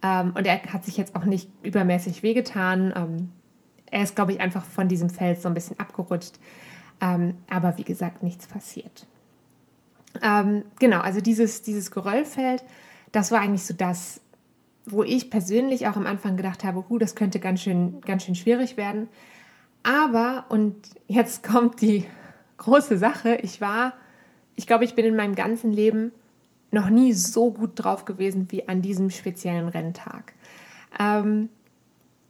ähm, 0.01 0.31
und 0.35 0.47
er 0.47 0.63
hat 0.63 0.85
sich 0.85 0.95
jetzt 0.95 1.15
auch 1.15 1.25
nicht 1.25 1.49
übermäßig 1.63 2.23
wehgetan. 2.23 2.93
Ähm, 2.95 3.29
er 3.91 4.03
ist, 4.03 4.15
glaube 4.15 4.31
ich, 4.31 4.39
einfach 4.39 4.63
von 4.63 4.87
diesem 4.87 5.09
Feld 5.09 5.41
so 5.41 5.47
ein 5.47 5.53
bisschen 5.53 5.79
abgerutscht. 5.79 6.39
Aber 6.97 7.77
wie 7.77 7.83
gesagt, 7.83 8.23
nichts 8.23 8.47
passiert. 8.47 9.05
Ähm, 10.21 10.63
genau, 10.79 10.99
also 10.99 11.21
dieses, 11.21 11.61
dieses 11.61 11.91
Geröllfeld, 11.91 12.63
das 13.15 13.31
war 13.31 13.39
eigentlich 13.39 13.63
so 13.63 13.73
das, 13.73 14.19
wo 14.85 15.03
ich 15.03 15.29
persönlich 15.29 15.87
auch 15.87 15.95
am 15.95 16.05
Anfang 16.05 16.35
gedacht 16.35 16.63
habe, 16.63 16.83
uh, 16.89 16.97
das 16.97 17.15
könnte 17.15 17.39
ganz 17.39 17.61
schön, 17.61 18.01
ganz 18.01 18.23
schön 18.23 18.35
schwierig 18.35 18.75
werden. 18.75 19.07
Aber, 19.83 20.45
und 20.49 20.75
jetzt 21.07 21.43
kommt 21.47 21.81
die 21.81 22.05
große 22.57 22.97
Sache, 22.97 23.35
ich 23.35 23.61
war, 23.61 23.93
ich 24.55 24.67
glaube, 24.67 24.83
ich 24.83 24.95
bin 24.95 25.05
in 25.05 25.15
meinem 25.15 25.35
ganzen 25.35 25.71
Leben 25.71 26.11
noch 26.71 26.89
nie 26.89 27.13
so 27.13 27.51
gut 27.51 27.71
drauf 27.75 28.03
gewesen 28.03 28.51
wie 28.51 28.67
an 28.67 28.81
diesem 28.81 29.09
speziellen 29.09 29.69
Renntag. 29.69 30.33
Ähm, 30.99 31.49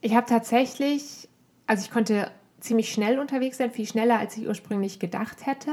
ich 0.01 0.15
habe 0.15 0.27
tatsächlich, 0.27 1.27
also 1.65 1.83
ich 1.83 1.89
konnte 1.89 2.29
ziemlich 2.59 2.91
schnell 2.91 3.17
unterwegs 3.17 3.57
sein, 3.57 3.71
viel 3.71 3.87
schneller, 3.87 4.19
als 4.19 4.37
ich 4.37 4.47
ursprünglich 4.47 4.99
gedacht 4.99 5.47
hätte. 5.47 5.71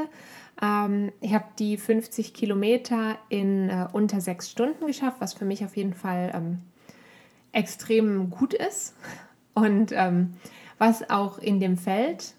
Ähm, 0.60 1.12
ich 1.20 1.34
habe 1.34 1.46
die 1.58 1.76
50 1.76 2.34
Kilometer 2.34 3.16
in 3.28 3.68
äh, 3.68 3.86
unter 3.92 4.20
sechs 4.20 4.50
Stunden 4.50 4.86
geschafft, 4.86 5.16
was 5.20 5.34
für 5.34 5.44
mich 5.44 5.64
auf 5.64 5.76
jeden 5.76 5.94
Fall 5.94 6.32
ähm, 6.34 6.58
extrem 7.52 8.30
gut 8.30 8.54
ist 8.54 8.94
und 9.54 9.92
ähm, 9.92 10.34
was 10.78 11.08
auch 11.10 11.38
in 11.38 11.60
dem 11.60 11.76
Feld 11.76 12.34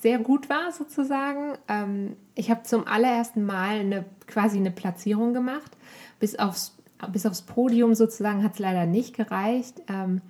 sehr 0.00 0.18
gut 0.18 0.48
war 0.48 0.72
sozusagen. 0.72 1.58
Ähm, 1.68 2.16
ich 2.34 2.50
habe 2.50 2.64
zum 2.64 2.86
allerersten 2.86 3.44
Mal 3.44 3.80
eine, 3.80 4.04
quasi 4.26 4.58
eine 4.58 4.70
Platzierung 4.70 5.32
gemacht. 5.32 5.70
Bis 6.18 6.38
aufs, 6.38 6.76
bis 7.12 7.26
aufs 7.26 7.42
Podium 7.42 7.94
sozusagen 7.94 8.42
hat 8.42 8.54
es 8.54 8.58
leider 8.58 8.86
nicht 8.86 9.14
gereicht. 9.14 9.82
Ähm, 9.88 10.20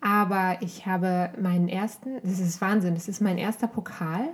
aber 0.00 0.58
ich 0.60 0.86
habe 0.86 1.30
meinen 1.40 1.68
ersten, 1.68 2.20
das 2.22 2.38
ist 2.38 2.60
Wahnsinn, 2.60 2.94
das 2.94 3.08
ist 3.08 3.22
mein 3.22 3.38
erster 3.38 3.66
Pokal, 3.66 4.28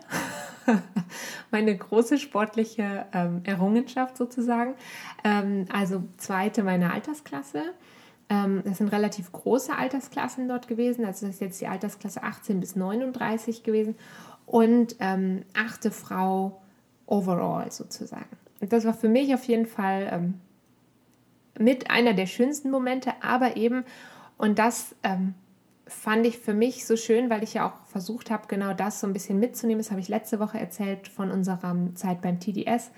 meine 1.50 1.76
große 1.76 2.19
sportliche 2.19 3.07
ähm, 3.12 3.40
Errungenschaft 3.45 4.16
sozusagen. 4.16 4.75
Ähm, 5.25 5.66
also 5.73 6.02
zweite 6.16 6.62
meiner 6.62 6.92
Altersklasse. 6.92 7.62
Ähm, 8.28 8.62
das 8.64 8.78
sind 8.78 8.88
relativ 8.88 9.33
große 9.33 9.75
Altersklassen 9.75 10.49
dort 10.49 10.69
gewesen. 10.69 11.04
Also 11.04 11.26
das 11.26 11.37
ist 11.37 11.40
jetzt 11.40 11.61
die 11.61 11.66
Altersklasse 11.66 12.23
18 12.23 12.61
bis 12.61 12.76
39 12.76 13.62
gewesen. 13.62 13.95
Und 14.47 14.97
ähm, 15.00 15.42
achte 15.54 15.90
Frau 15.90 16.61
overall 17.07 17.71
sozusagen. 17.71 18.28
Und 18.61 18.73
das 18.73 18.85
war 18.85 18.95
für 18.95 19.09
mich 19.09 19.35
auf 19.35 19.45
jeden 19.45 19.66
Fall 19.66 20.09
ähm, 20.12 20.35
mit 21.59 21.90
einer 21.90 22.14
der 22.14 22.26
schönsten 22.26 22.71
Momente, 22.71 23.12
aber 23.21 23.57
eben, 23.57 23.85
und 24.38 24.59
das 24.59 24.95
ähm, 25.02 25.35
fand 25.92 26.26
ich 26.26 26.38
für 26.38 26.54
mich 26.54 26.87
so 26.87 26.96
schön, 26.96 27.30
weil 27.30 27.42
ich 27.42 27.54
ja 27.54 27.68
auch 27.68 27.87
versucht 27.87 28.30
habe, 28.30 28.49
genau 28.49 28.75
das 28.75 29.00
so 29.00 29.06
ein 29.06 29.12
bisschen 29.12 29.38
mitzunehmen. 29.38 29.80
Das 29.80 29.90
habe 29.90 30.00
ich 30.00 30.08
letzte 30.08 30.40
Woche 30.40 30.58
erzählt 30.58 31.08
von 31.08 31.30
unserer 31.30 31.76
Zeit 31.94 32.20
beim 32.20 32.40
TDS. 32.40 32.90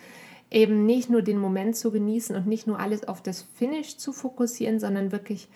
Eben 0.50 0.86
nicht 0.86 1.10
nur 1.10 1.22
den 1.22 1.38
Moment 1.38 1.76
zu 1.76 1.90
genießen 1.90 2.34
und 2.36 2.46
nicht 2.46 2.66
nur 2.66 2.78
alles 2.78 3.06
auf 3.06 3.22
das 3.22 3.42
Finish 3.42 3.96
zu 3.96 4.12
fokussieren, 4.12 4.78
sondern 4.78 5.12
wirklich 5.12 5.48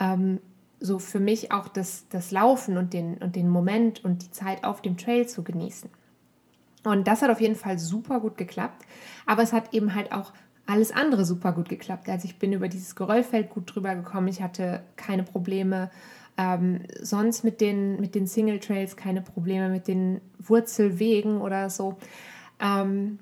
ähm, 0.00 0.40
so 0.80 0.98
für 0.98 1.20
mich 1.20 1.52
auch 1.52 1.68
das, 1.68 2.06
das 2.08 2.30
Laufen 2.30 2.76
und 2.76 2.92
den, 2.92 3.18
und 3.18 3.36
den 3.36 3.48
Moment 3.48 4.04
und 4.04 4.22
die 4.22 4.30
Zeit 4.30 4.64
auf 4.64 4.82
dem 4.82 4.96
Trail 4.96 5.28
zu 5.28 5.42
genießen. 5.42 5.90
Und 6.84 7.08
das 7.08 7.22
hat 7.22 7.30
auf 7.30 7.40
jeden 7.40 7.56
Fall 7.56 7.78
super 7.78 8.20
gut 8.20 8.36
geklappt. 8.36 8.84
Aber 9.26 9.42
es 9.42 9.52
hat 9.52 9.72
eben 9.72 9.94
halt 9.94 10.12
auch 10.12 10.32
alles 10.66 10.92
andere 10.92 11.24
super 11.24 11.52
gut 11.52 11.68
geklappt. 11.68 12.08
Also 12.08 12.26
ich 12.26 12.38
bin 12.38 12.52
über 12.52 12.68
dieses 12.68 12.94
Geröllfeld 12.96 13.50
gut 13.50 13.74
drüber 13.74 13.94
gekommen. 13.94 14.28
Ich 14.28 14.42
hatte 14.42 14.82
keine 14.96 15.22
Probleme 15.22 15.90
ähm, 16.36 16.80
sonst 17.00 17.44
mit 17.44 17.60
den, 17.60 18.00
mit 18.00 18.14
den 18.14 18.26
Single 18.26 18.58
Trails 18.58 18.96
keine 18.96 19.22
Probleme, 19.22 19.68
mit 19.68 19.88
den 19.88 20.20
Wurzelwegen 20.38 21.40
oder 21.40 21.70
so. 21.70 21.96
Ähm, 22.60 23.18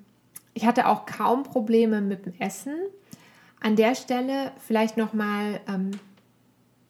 ich 0.54 0.66
hatte 0.66 0.87
auch 0.88 1.07
kaum 1.07 1.42
Probleme 1.42 2.00
mit 2.00 2.26
dem 2.26 2.35
Essen. 2.38 2.75
An 3.61 3.76
der 3.76 3.95
Stelle 3.95 4.52
vielleicht 4.59 4.97
nochmal 4.97 5.61
ähm, 5.69 5.92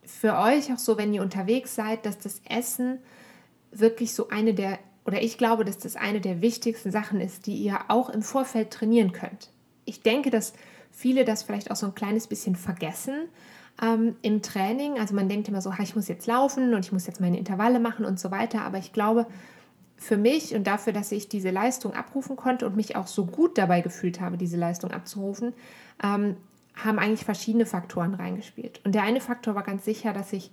für 0.05 0.37
euch 0.37 0.71
auch 0.73 0.79
so, 0.79 0.97
wenn 0.97 1.13
ihr 1.13 1.21
unterwegs 1.21 1.75
seid, 1.75 2.05
dass 2.05 2.17
das 2.17 2.41
Essen 2.49 2.99
wirklich 3.71 4.13
so 4.13 4.29
eine 4.29 4.53
der, 4.53 4.79
oder 5.05 5.21
ich 5.21 5.37
glaube, 5.37 5.65
dass 5.65 5.77
das 5.77 5.95
eine 5.95 6.21
der 6.21 6.41
wichtigsten 6.41 6.91
Sachen 6.91 7.19
ist, 7.19 7.45
die 7.47 7.55
ihr 7.55 7.79
auch 7.89 8.09
im 8.09 8.21
Vorfeld 8.21 8.71
trainieren 8.71 9.11
könnt. 9.11 9.49
Ich 9.85 10.01
denke, 10.01 10.29
dass 10.29 10.53
viele 10.91 11.25
das 11.25 11.43
vielleicht 11.43 11.71
auch 11.71 11.75
so 11.75 11.87
ein 11.87 11.95
kleines 11.95 12.27
bisschen 12.27 12.55
vergessen, 12.55 13.27
ähm, 13.81 14.15
im 14.21 14.41
Training. 14.41 14.99
Also 14.99 15.15
man 15.15 15.29
denkt 15.29 15.47
immer 15.47 15.61
so, 15.61 15.73
ich 15.81 15.95
muss 15.95 16.07
jetzt 16.07 16.27
laufen 16.27 16.73
und 16.73 16.85
ich 16.85 16.91
muss 16.91 17.07
jetzt 17.07 17.21
meine 17.21 17.37
Intervalle 17.37 17.79
machen 17.79 18.05
und 18.05 18.19
so 18.19 18.31
weiter. 18.31 18.61
Aber 18.61 18.77
ich 18.77 18.93
glaube, 18.93 19.25
für 19.97 20.17
mich 20.17 20.53
und 20.53 20.67
dafür, 20.67 20.93
dass 20.93 21.11
ich 21.11 21.29
diese 21.29 21.49
Leistung 21.49 21.93
abrufen 21.93 22.35
konnte 22.35 22.65
und 22.65 22.75
mich 22.75 22.95
auch 22.95 23.07
so 23.07 23.25
gut 23.25 23.57
dabei 23.57 23.81
gefühlt 23.81 24.19
habe, 24.19 24.37
diese 24.37 24.57
Leistung 24.57 24.91
abzurufen, 24.91 25.53
ähm, 26.03 26.35
haben 26.75 26.99
eigentlich 26.99 27.23
verschiedene 27.23 27.65
Faktoren 27.65 28.13
reingespielt. 28.13 28.81
Und 28.83 28.95
der 28.95 29.03
eine 29.03 29.21
Faktor 29.21 29.55
war 29.55 29.63
ganz 29.63 29.85
sicher, 29.85 30.11
dass 30.11 30.33
ich 30.33 30.51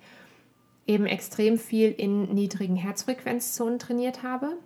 eben 0.87 1.07
extrem 1.07 1.59
viel 1.59 1.91
in 1.91 2.35
niedrigen 2.35 2.77
Herzfrequenzzonen 2.77 3.79
trainiert 3.79 4.23
habe. 4.23 4.57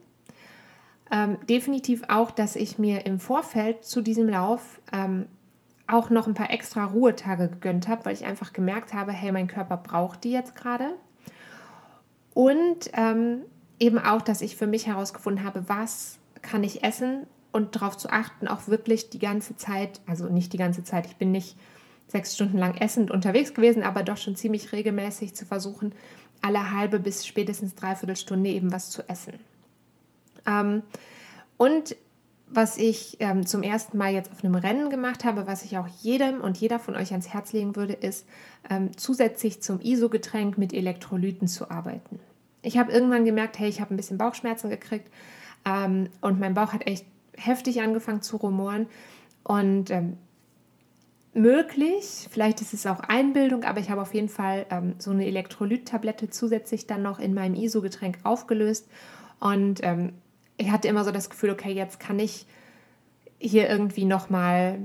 Ähm, 1.10 1.38
definitiv 1.48 2.02
auch, 2.08 2.30
dass 2.30 2.56
ich 2.56 2.78
mir 2.78 3.06
im 3.06 3.20
Vorfeld 3.20 3.84
zu 3.84 4.00
diesem 4.00 4.28
Lauf 4.28 4.80
ähm, 4.92 5.26
auch 5.86 6.10
noch 6.10 6.26
ein 6.26 6.34
paar 6.34 6.50
extra 6.50 6.84
Ruhetage 6.84 7.48
gegönnt 7.48 7.88
habe, 7.88 8.06
weil 8.06 8.14
ich 8.14 8.24
einfach 8.24 8.52
gemerkt 8.52 8.94
habe, 8.94 9.12
hey, 9.12 9.32
mein 9.32 9.48
Körper 9.48 9.76
braucht 9.76 10.24
die 10.24 10.32
jetzt 10.32 10.54
gerade. 10.56 10.94
Und 12.32 12.90
ähm, 12.94 13.42
eben 13.78 13.98
auch, 13.98 14.22
dass 14.22 14.40
ich 14.40 14.56
für 14.56 14.66
mich 14.66 14.86
herausgefunden 14.86 15.44
habe, 15.44 15.68
was 15.68 16.18
kann 16.42 16.64
ich 16.64 16.82
essen 16.82 17.26
und 17.52 17.76
darauf 17.76 17.96
zu 17.96 18.10
achten, 18.10 18.48
auch 18.48 18.66
wirklich 18.66 19.10
die 19.10 19.18
ganze 19.18 19.56
Zeit, 19.56 20.00
also 20.06 20.28
nicht 20.28 20.52
die 20.52 20.58
ganze 20.58 20.84
Zeit, 20.84 21.06
ich 21.06 21.16
bin 21.16 21.30
nicht 21.30 21.56
sechs 22.08 22.34
Stunden 22.34 22.58
lang 22.58 22.74
essend 22.76 23.10
unterwegs 23.10 23.54
gewesen, 23.54 23.82
aber 23.82 24.02
doch 24.02 24.16
schon 24.16 24.36
ziemlich 24.36 24.72
regelmäßig 24.72 25.34
zu 25.34 25.46
versuchen, 25.46 25.94
alle 26.42 26.72
halbe 26.72 26.98
bis 26.98 27.26
spätestens 27.26 27.74
dreiviertel 27.74 28.16
Stunde 28.16 28.50
eben 28.50 28.72
was 28.72 28.90
zu 28.90 29.08
essen. 29.08 29.34
Ähm, 30.46 30.82
und 31.56 31.96
was 32.54 32.78
ich 32.78 33.16
ähm, 33.20 33.46
zum 33.46 33.62
ersten 33.62 33.98
Mal 33.98 34.12
jetzt 34.12 34.30
auf 34.32 34.44
einem 34.44 34.54
Rennen 34.54 34.90
gemacht 34.90 35.24
habe, 35.24 35.46
was 35.46 35.64
ich 35.64 35.78
auch 35.78 35.88
jedem 36.02 36.40
und 36.40 36.56
jeder 36.58 36.78
von 36.78 36.96
euch 36.96 37.10
ans 37.10 37.28
Herz 37.28 37.52
legen 37.52 37.76
würde, 37.76 37.92
ist 37.92 38.26
ähm, 38.70 38.96
zusätzlich 38.96 39.62
zum 39.62 39.80
ISO-Getränk 39.80 40.58
mit 40.58 40.72
Elektrolyten 40.72 41.48
zu 41.48 41.70
arbeiten. 41.70 42.20
Ich 42.62 42.78
habe 42.78 42.92
irgendwann 42.92 43.24
gemerkt, 43.24 43.58
hey, 43.58 43.68
ich 43.68 43.80
habe 43.80 43.94
ein 43.94 43.96
bisschen 43.96 44.18
Bauchschmerzen 44.18 44.70
gekriegt 44.70 45.10
ähm, 45.64 46.08
und 46.20 46.40
mein 46.40 46.54
Bauch 46.54 46.72
hat 46.72 46.86
echt 46.86 47.06
heftig 47.36 47.82
angefangen 47.82 48.22
zu 48.22 48.36
rumoren 48.36 48.86
und 49.42 49.90
ähm, 49.90 50.16
möglich, 51.34 52.28
vielleicht 52.30 52.60
ist 52.60 52.72
es 52.72 52.86
auch 52.86 53.00
Einbildung, 53.00 53.64
aber 53.64 53.80
ich 53.80 53.90
habe 53.90 54.00
auf 54.00 54.14
jeden 54.14 54.28
Fall 54.28 54.66
ähm, 54.70 54.94
so 54.98 55.10
eine 55.10 55.26
Elektrolyttablette 55.26 56.30
zusätzlich 56.30 56.86
dann 56.86 57.02
noch 57.02 57.18
in 57.18 57.34
meinem 57.34 57.54
ISO-Getränk 57.54 58.18
aufgelöst 58.22 58.88
und 59.40 59.80
ähm, 59.82 60.12
ich 60.56 60.70
hatte 60.70 60.88
immer 60.88 61.04
so 61.04 61.10
das 61.10 61.30
Gefühl, 61.30 61.50
okay, 61.50 61.72
jetzt 61.72 62.00
kann 62.00 62.18
ich 62.18 62.46
hier 63.38 63.68
irgendwie 63.68 64.04
nochmal 64.04 64.78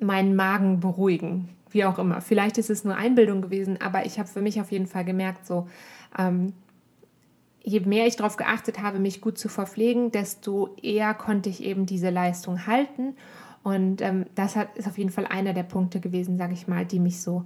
meinen 0.00 0.36
Magen 0.36 0.80
beruhigen, 0.80 1.50
wie 1.70 1.84
auch 1.84 1.98
immer. 1.98 2.20
Vielleicht 2.20 2.58
ist 2.58 2.70
es 2.70 2.84
nur 2.84 2.96
Einbildung 2.96 3.42
gewesen, 3.42 3.80
aber 3.80 4.06
ich 4.06 4.18
habe 4.18 4.28
für 4.28 4.42
mich 4.42 4.60
auf 4.60 4.72
jeden 4.72 4.86
Fall 4.86 5.04
gemerkt, 5.04 5.46
so 5.46 5.68
ähm, 6.18 6.52
je 7.62 7.80
mehr 7.80 8.06
ich 8.06 8.16
darauf 8.16 8.36
geachtet 8.36 8.80
habe, 8.80 8.98
mich 8.98 9.20
gut 9.20 9.38
zu 9.38 9.48
verpflegen, 9.48 10.12
desto 10.12 10.74
eher 10.82 11.14
konnte 11.14 11.48
ich 11.48 11.62
eben 11.62 11.84
diese 11.84 12.10
Leistung 12.10 12.66
halten. 12.66 13.16
Und 13.62 14.00
ähm, 14.00 14.26
das 14.36 14.54
hat, 14.54 14.76
ist 14.76 14.86
auf 14.86 14.96
jeden 14.96 15.10
Fall 15.10 15.26
einer 15.26 15.52
der 15.52 15.64
Punkte 15.64 15.98
gewesen, 15.98 16.38
sage 16.38 16.52
ich 16.52 16.68
mal, 16.68 16.84
die 16.84 17.00
mich 17.00 17.20
so 17.20 17.44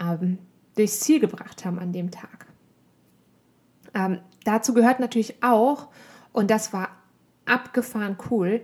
ähm, 0.00 0.38
durchs 0.76 1.00
Ziel 1.00 1.18
gebracht 1.18 1.64
haben 1.64 1.80
an 1.80 1.92
dem 1.92 2.12
Tag. 2.12 2.46
Ähm, 3.92 4.20
dazu 4.44 4.74
gehört 4.74 5.00
natürlich 5.00 5.42
auch, 5.42 5.88
und 6.36 6.50
das 6.50 6.74
war 6.74 6.90
abgefahren 7.46 8.18
cool, 8.30 8.60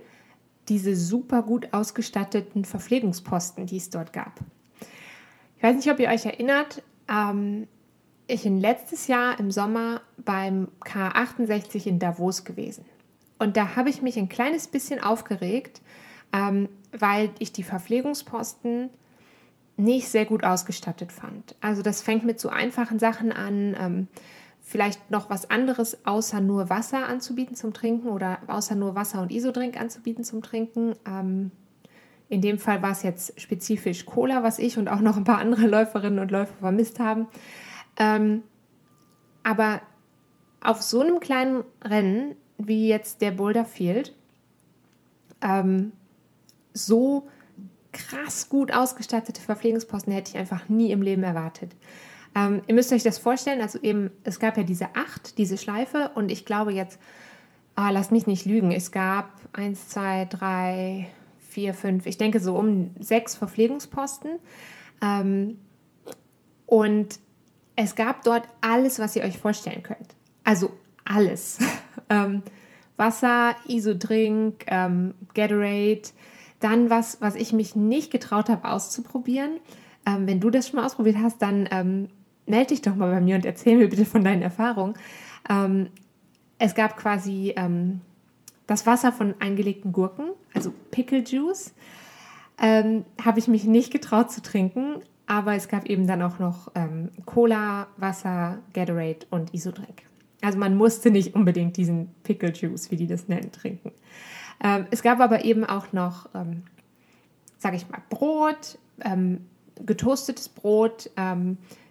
diese 0.69 0.95
super 0.95 1.41
gut 1.41 1.73
ausgestatteten 1.73 2.65
Verpflegungsposten, 2.65 3.65
die 3.65 3.77
es 3.77 3.89
dort 3.89 4.13
gab. 4.13 4.39
Ich 5.57 5.63
weiß 5.63 5.75
nicht, 5.77 5.89
ob 5.89 5.99
ihr 5.99 6.09
euch 6.09 6.23
erinnert, 6.23 6.83
ähm, 7.09 7.67
ich 8.27 8.43
bin 8.43 8.59
letztes 8.59 9.07
Jahr 9.07 9.39
im 9.39 9.49
Sommer 9.49 10.01
beim 10.17 10.67
K68 10.85 11.87
in 11.87 11.97
Davos 11.97 12.45
gewesen. 12.45 12.85
Und 13.39 13.57
da 13.57 13.75
habe 13.75 13.89
ich 13.89 14.03
mich 14.03 14.17
ein 14.17 14.29
kleines 14.29 14.67
bisschen 14.67 15.01
aufgeregt, 15.01 15.81
ähm, 16.31 16.69
weil 16.91 17.31
ich 17.39 17.53
die 17.53 17.63
Verpflegungsposten 17.63 18.91
nicht 19.77 20.09
sehr 20.09 20.25
gut 20.25 20.43
ausgestattet 20.43 21.11
fand. 21.11 21.55
Also 21.59 21.81
das 21.81 22.03
fängt 22.03 22.23
mit 22.23 22.39
so 22.39 22.49
einfachen 22.49 22.99
Sachen 22.99 23.31
an, 23.31 23.75
ähm, 23.79 24.07
vielleicht 24.63 25.11
noch 25.11 25.29
was 25.29 25.49
anderes 25.51 26.05
außer 26.05 26.39
nur 26.39 26.69
Wasser 26.69 27.07
anzubieten 27.07 27.55
zum 27.55 27.73
Trinken 27.73 28.07
oder 28.07 28.39
außer 28.47 28.75
nur 28.75 28.95
Wasser 28.95 29.21
und 29.21 29.31
Isodrink 29.31 29.79
anzubieten 29.79 30.23
zum 30.23 30.41
Trinken. 30.41 30.95
Ähm, 31.05 31.51
in 32.29 32.41
dem 32.41 32.57
Fall 32.57 32.81
war 32.81 32.91
es 32.91 33.03
jetzt 33.03 33.39
spezifisch 33.39 34.05
Cola, 34.05 34.41
was 34.41 34.57
ich 34.57 34.77
und 34.77 34.87
auch 34.87 35.01
noch 35.01 35.17
ein 35.17 35.25
paar 35.25 35.37
andere 35.37 35.67
Läuferinnen 35.67 36.19
und 36.19 36.31
Läufer 36.31 36.55
vermisst 36.59 36.99
haben. 36.99 37.27
Ähm, 37.97 38.41
aber 39.43 39.81
auf 40.61 40.81
so 40.81 41.01
einem 41.01 41.19
kleinen 41.19 41.63
Rennen 41.83 42.35
wie 42.57 42.87
jetzt 42.87 43.21
der 43.21 43.31
Boulder 43.31 43.65
Field, 43.65 44.15
ähm, 45.41 45.91
so 46.73 47.27
krass 47.91 48.47
gut 48.49 48.71
ausgestattete 48.71 49.41
Verpflegungsposten 49.41 50.13
hätte 50.13 50.31
ich 50.31 50.37
einfach 50.37 50.69
nie 50.69 50.91
im 50.91 51.01
Leben 51.01 51.23
erwartet. 51.23 51.75
Ähm, 52.35 52.61
ihr 52.67 52.73
müsst 52.73 52.91
euch 52.91 53.03
das 53.03 53.19
vorstellen, 53.19 53.61
also 53.61 53.79
eben, 53.81 54.11
es 54.23 54.39
gab 54.39 54.57
ja 54.57 54.63
diese 54.63 54.95
acht, 54.95 55.37
diese 55.37 55.57
Schleife 55.57 56.11
und 56.15 56.31
ich 56.31 56.45
glaube 56.45 56.73
jetzt, 56.73 56.99
ah, 57.75 57.89
lasst 57.89 58.11
mich 58.11 58.27
nicht 58.27 58.45
lügen, 58.45 58.71
es 58.71 58.91
gab 58.91 59.29
eins, 59.53 59.89
zwei, 59.89 60.25
drei, 60.25 61.07
vier, 61.49 61.73
fünf, 61.73 62.05
ich 62.05 62.17
denke 62.17 62.39
so 62.39 62.57
um 62.57 62.91
sechs 62.99 63.35
Verpflegungsposten. 63.35 64.39
Ähm, 65.01 65.59
und 66.65 67.19
es 67.75 67.95
gab 67.95 68.23
dort 68.23 68.47
alles, 68.61 68.99
was 68.99 69.15
ihr 69.15 69.23
euch 69.23 69.37
vorstellen 69.37 69.83
könnt. 69.83 70.15
Also 70.43 70.71
alles. 71.05 71.59
ähm, 72.09 72.41
Wasser, 72.97 73.55
Isodrink, 73.67 74.65
ähm, 74.67 75.13
Gatorade, 75.33 76.03
dann 76.59 76.89
was, 76.89 77.21
was 77.21 77.35
ich 77.35 77.53
mich 77.53 77.75
nicht 77.75 78.11
getraut 78.11 78.49
habe 78.49 78.69
auszuprobieren. 78.69 79.59
Ähm, 80.05 80.27
wenn 80.27 80.39
du 80.39 80.49
das 80.49 80.67
schon 80.67 80.79
mal 80.79 80.85
ausprobiert 80.85 81.17
hast, 81.21 81.41
dann 81.41 81.67
ähm, 81.71 82.09
melde 82.45 82.67
dich 82.67 82.81
doch 82.81 82.95
mal 82.95 83.11
bei 83.11 83.21
mir 83.21 83.35
und 83.35 83.45
erzähl 83.45 83.77
mir 83.77 83.89
bitte 83.89 84.05
von 84.05 84.23
deinen 84.23 84.41
Erfahrungen. 84.41 84.95
Ähm, 85.49 85.87
es 86.59 86.75
gab 86.75 86.97
quasi 86.97 87.53
ähm, 87.55 88.01
das 88.67 88.85
Wasser 88.85 89.11
von 89.11 89.35
eingelegten 89.39 89.91
Gurken, 89.91 90.29
also 90.53 90.73
Pickle 90.91 91.23
Juice. 91.23 91.73
Ähm, 92.59 93.05
habe 93.23 93.39
ich 93.39 93.47
mich 93.47 93.65
nicht 93.65 93.91
getraut 93.91 94.31
zu 94.31 94.41
trinken, 94.41 94.97
aber 95.25 95.55
es 95.55 95.67
gab 95.67 95.85
eben 95.87 96.07
dann 96.07 96.21
auch 96.21 96.39
noch 96.39 96.71
ähm, 96.75 97.09
Cola, 97.25 97.87
Wasser, 97.97 98.59
Gatorade 98.73 99.25
und 99.31 99.53
Isodrink. 99.53 100.03
Also 100.41 100.57
man 100.57 100.75
musste 100.75 101.09
nicht 101.09 101.35
unbedingt 101.35 101.77
diesen 101.77 102.13
Pickle 102.23 102.51
Juice, 102.51 102.91
wie 102.91 102.97
die 102.97 103.07
das 103.07 103.27
nennen, 103.27 103.51
trinken. 103.51 103.91
Ähm, 104.63 104.85
es 104.91 105.01
gab 105.01 105.19
aber 105.19 105.45
eben 105.45 105.65
auch 105.65 105.93
noch, 105.93 106.29
ähm, 106.35 106.63
sage 107.57 107.77
ich 107.77 107.89
mal, 107.89 108.01
Brot, 108.09 108.77
ähm, 109.01 109.45
getoastetes 109.85 110.49
Brot, 110.49 111.09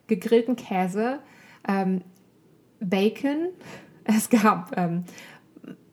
gegrillten 0.06 0.56
Käse, 0.56 1.20
ähm, 1.66 2.02
Bacon. 2.80 3.48
Es 4.04 4.30
gab 4.30 4.76
ähm, 4.76 5.04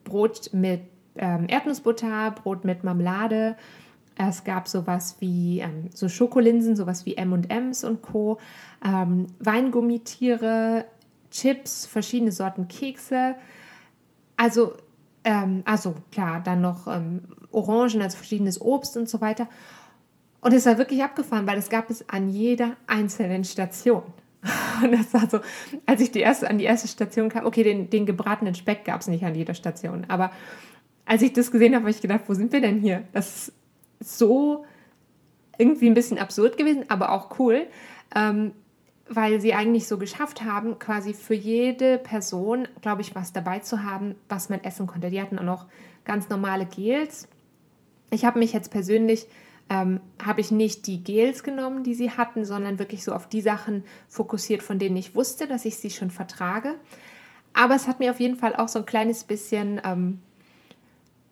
Brot 0.03 0.49
mit 0.51 0.81
Erdnussbutter, 1.13 2.31
Brot 2.31 2.65
mit 2.65 2.83
Marmelade. 2.83 3.55
Es 4.15 4.43
gab 4.43 4.67
sowas 4.67 5.17
wie 5.19 5.63
so 5.93 6.09
Schokolinsen, 6.09 6.75
sowas 6.75 7.05
wie 7.05 7.17
M&M's 7.17 7.83
und 7.83 8.01
Co. 8.01 8.39
Weingummitiere, 8.81 10.85
Chips, 11.29 11.85
verschiedene 11.85 12.31
Sorten 12.31 12.67
Kekse. 12.67 13.35
Also 14.37 14.73
ähm, 15.23 15.63
also 15.65 15.95
klar, 16.11 16.41
dann 16.43 16.61
noch 16.61 16.87
ähm, 16.87 17.21
Orangen, 17.51 18.01
also 18.01 18.17
verschiedenes 18.17 18.61
Obst 18.61 18.97
und 18.97 19.09
so 19.09 19.21
weiter. 19.21 19.47
Und 20.41 20.53
es 20.53 20.65
war 20.65 20.77
wirklich 20.77 21.03
abgefahren, 21.03 21.47
weil 21.47 21.57
es 21.57 21.69
gab 21.69 21.89
es 21.89 22.07
an 22.09 22.29
jeder 22.29 22.75
einzelnen 22.87 23.43
Station. 23.43 24.03
Und 24.83 24.93
das 24.93 25.13
war 25.13 25.29
so, 25.29 25.39
als 25.85 26.01
ich 26.01 26.11
die 26.11 26.21
erste, 26.21 26.49
an 26.49 26.57
die 26.57 26.63
erste 26.63 26.87
Station 26.87 27.29
kam, 27.29 27.45
okay, 27.45 27.63
den, 27.63 27.89
den 27.89 28.05
gebratenen 28.05 28.55
Speck 28.55 28.85
gab 28.85 29.01
es 29.01 29.07
nicht 29.07 29.23
an 29.23 29.35
jeder 29.35 29.53
Station, 29.53 30.05
aber 30.07 30.31
als 31.05 31.21
ich 31.23 31.33
das 31.33 31.51
gesehen 31.51 31.73
habe, 31.73 31.83
habe 31.83 31.91
ich 31.91 32.01
gedacht, 32.01 32.21
wo 32.27 32.33
sind 32.35 32.53
wir 32.53 32.61
denn 32.61 32.79
hier? 32.79 33.03
Das 33.11 33.51
ist 33.99 34.19
so 34.19 34.65
irgendwie 35.57 35.87
ein 35.87 35.95
bisschen 35.95 36.19
absurd 36.19 36.55
gewesen, 36.55 36.85
aber 36.87 37.11
auch 37.11 37.39
cool. 37.39 37.65
Ähm, 38.15 38.51
weil 39.09 39.41
sie 39.41 39.55
eigentlich 39.55 39.87
so 39.87 39.97
geschafft 39.97 40.43
haben, 40.43 40.77
quasi 40.77 41.15
für 41.15 41.33
jede 41.33 41.97
Person, 41.97 42.67
glaube 42.81 43.01
ich, 43.01 43.15
was 43.15 43.33
dabei 43.33 43.59
zu 43.59 43.83
haben, 43.83 44.15
was 44.29 44.49
man 44.49 44.63
essen 44.63 44.85
konnte. 44.85 45.09
Die 45.09 45.19
hatten 45.19 45.39
auch 45.39 45.43
noch 45.43 45.65
ganz 46.05 46.29
normale 46.29 46.67
Gels. 46.67 47.27
Ich 48.11 48.23
habe 48.23 48.37
mich 48.37 48.53
jetzt 48.53 48.69
persönlich, 48.69 49.25
ähm, 49.69 49.99
habe 50.23 50.41
ich 50.41 50.51
nicht 50.51 50.87
die 50.87 51.03
Gels 51.03 51.43
genommen, 51.43 51.83
die 51.83 51.93
sie 51.93 52.11
hatten, 52.11 52.45
sondern 52.45 52.79
wirklich 52.79 53.03
so 53.03 53.13
auf 53.13 53.27
die 53.27 53.41
Sachen 53.41 53.83
fokussiert, 54.07 54.63
von 54.63 54.79
denen 54.79 54.97
ich 54.97 55.15
wusste, 55.15 55.47
dass 55.47 55.65
ich 55.65 55.77
sie 55.77 55.89
schon 55.89 56.11
vertrage. 56.11 56.75
Aber 57.53 57.75
es 57.75 57.87
hat 57.87 57.99
mir 57.99 58.11
auf 58.11 58.19
jeden 58.19 58.35
Fall 58.35 58.55
auch 58.55 58.67
so 58.67 58.79
ein 58.79 58.85
kleines 58.85 59.23
bisschen, 59.23 59.81
ähm, 59.83 60.19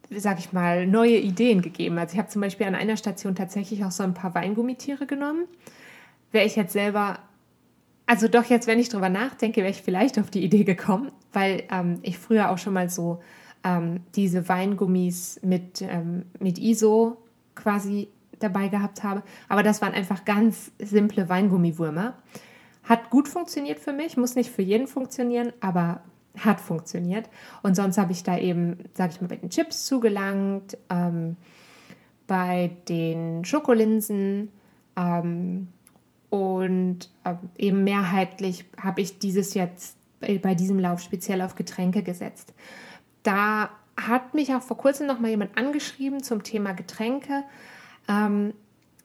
sag 0.10 0.39
ich 0.39 0.54
mal, 0.54 0.88
neue 0.88 1.17
Ideen 1.17 1.62
gegeben. 1.62 1.97
Also 1.97 2.13
ich 2.13 2.19
habe 2.19 2.30
zum 2.30 2.41
Beispiel 2.41 2.67
an 2.67 2.76
einer 2.76 2.97
Station 2.97 3.36
tatsächlich 3.36 3.84
auch 3.84 3.91
so 3.91 4.04
ein 4.04 4.13
paar 4.13 4.36
Weingummitiere 4.36 5.06
genommen. 5.06 5.45
Wäre 6.32 6.45
ich 6.45 6.56
jetzt 6.56 6.73
selber 6.73 7.19
also 8.08 8.30
doch 8.30 8.45
jetzt, 8.45 8.67
wenn 8.67 8.80
ich 8.80 8.88
drüber 8.88 9.10
nachdenke, 9.10 9.62
wäre 9.62 9.69
ich 9.69 9.82
vielleicht 9.82 10.17
auf 10.17 10.32
die 10.32 10.43
Idee 10.43 10.63
gekommen, 10.63 11.12
weil 11.34 11.63
ähm, 11.69 12.00
ich 12.04 12.17
früher 12.17 12.50
auch 12.50 12.58
schon 12.58 12.73
mal 12.73 12.89
so 12.89 13.21
ähm, 13.65 14.00
diese 14.15 14.47
Weingummis 14.47 15.41
mit, 15.43 15.82
ähm, 15.82 16.23
mit 16.39 16.58
ISO 16.58 17.17
quasi 17.54 18.08
dabei 18.39 18.67
gehabt 18.67 19.04
habe. 19.04 19.23
Aber 19.50 19.63
das 19.63 19.82
waren 19.82 19.93
einfach 19.93 20.26
ganz 20.26 20.71
simple 20.80 21.30
Weingummiwürmer. 21.30 22.15
Hat 22.84 23.10
gut 23.10 23.28
funktioniert 23.28 23.80
für 23.80 23.93
mich, 23.93 24.17
muss 24.17 24.36
nicht 24.36 24.52
für 24.52 24.62
jeden 24.62 24.88
funktionieren, 24.88 25.52
aber 25.60 26.02
hat 26.38 26.62
funktioniert. 26.62 27.30
Und 27.63 27.76
sonst 27.76 27.97
habe 27.97 28.12
ich 28.12 28.23
da 28.23 28.38
eben, 28.38 28.78
sage 28.93 29.13
ich 29.13 29.21
mal, 29.21 29.28
bei 29.28 29.38
den 29.38 29.50
Chips 29.50 29.86
zugelangt, 29.86 30.78
ähm, 30.89 31.36
bei 32.28 32.71
den 32.88 33.43
Schokolinsen, 33.43 34.50
ähm, 34.97 35.67
und 36.30 37.10
äh, 37.23 37.36
eben 37.58 37.84
mehrheitlich 37.84 38.65
habe 38.82 39.02
ich 39.02 39.19
dieses 39.19 39.54
jetzt 39.54 39.97
bei 40.19 40.56
diesem 40.56 40.80
Lauf 40.80 41.00
speziell 41.00 41.41
auf 41.41 41.56
Getränke 41.56 42.02
gesetzt. 42.02 42.54
Da 43.23 43.69
hat 43.95 44.34
mich 44.34 44.54
auch 44.54 44.62
vor 44.62 44.78
kurzem 44.78 45.08
noch 45.08 45.19
mal 45.19 45.30
jemand 45.30 45.58
angeschrieben 45.58 46.23
zum 46.23 46.43
Thema 46.43 46.73
Getränke. 46.73 47.43
Ähm, 48.08 48.54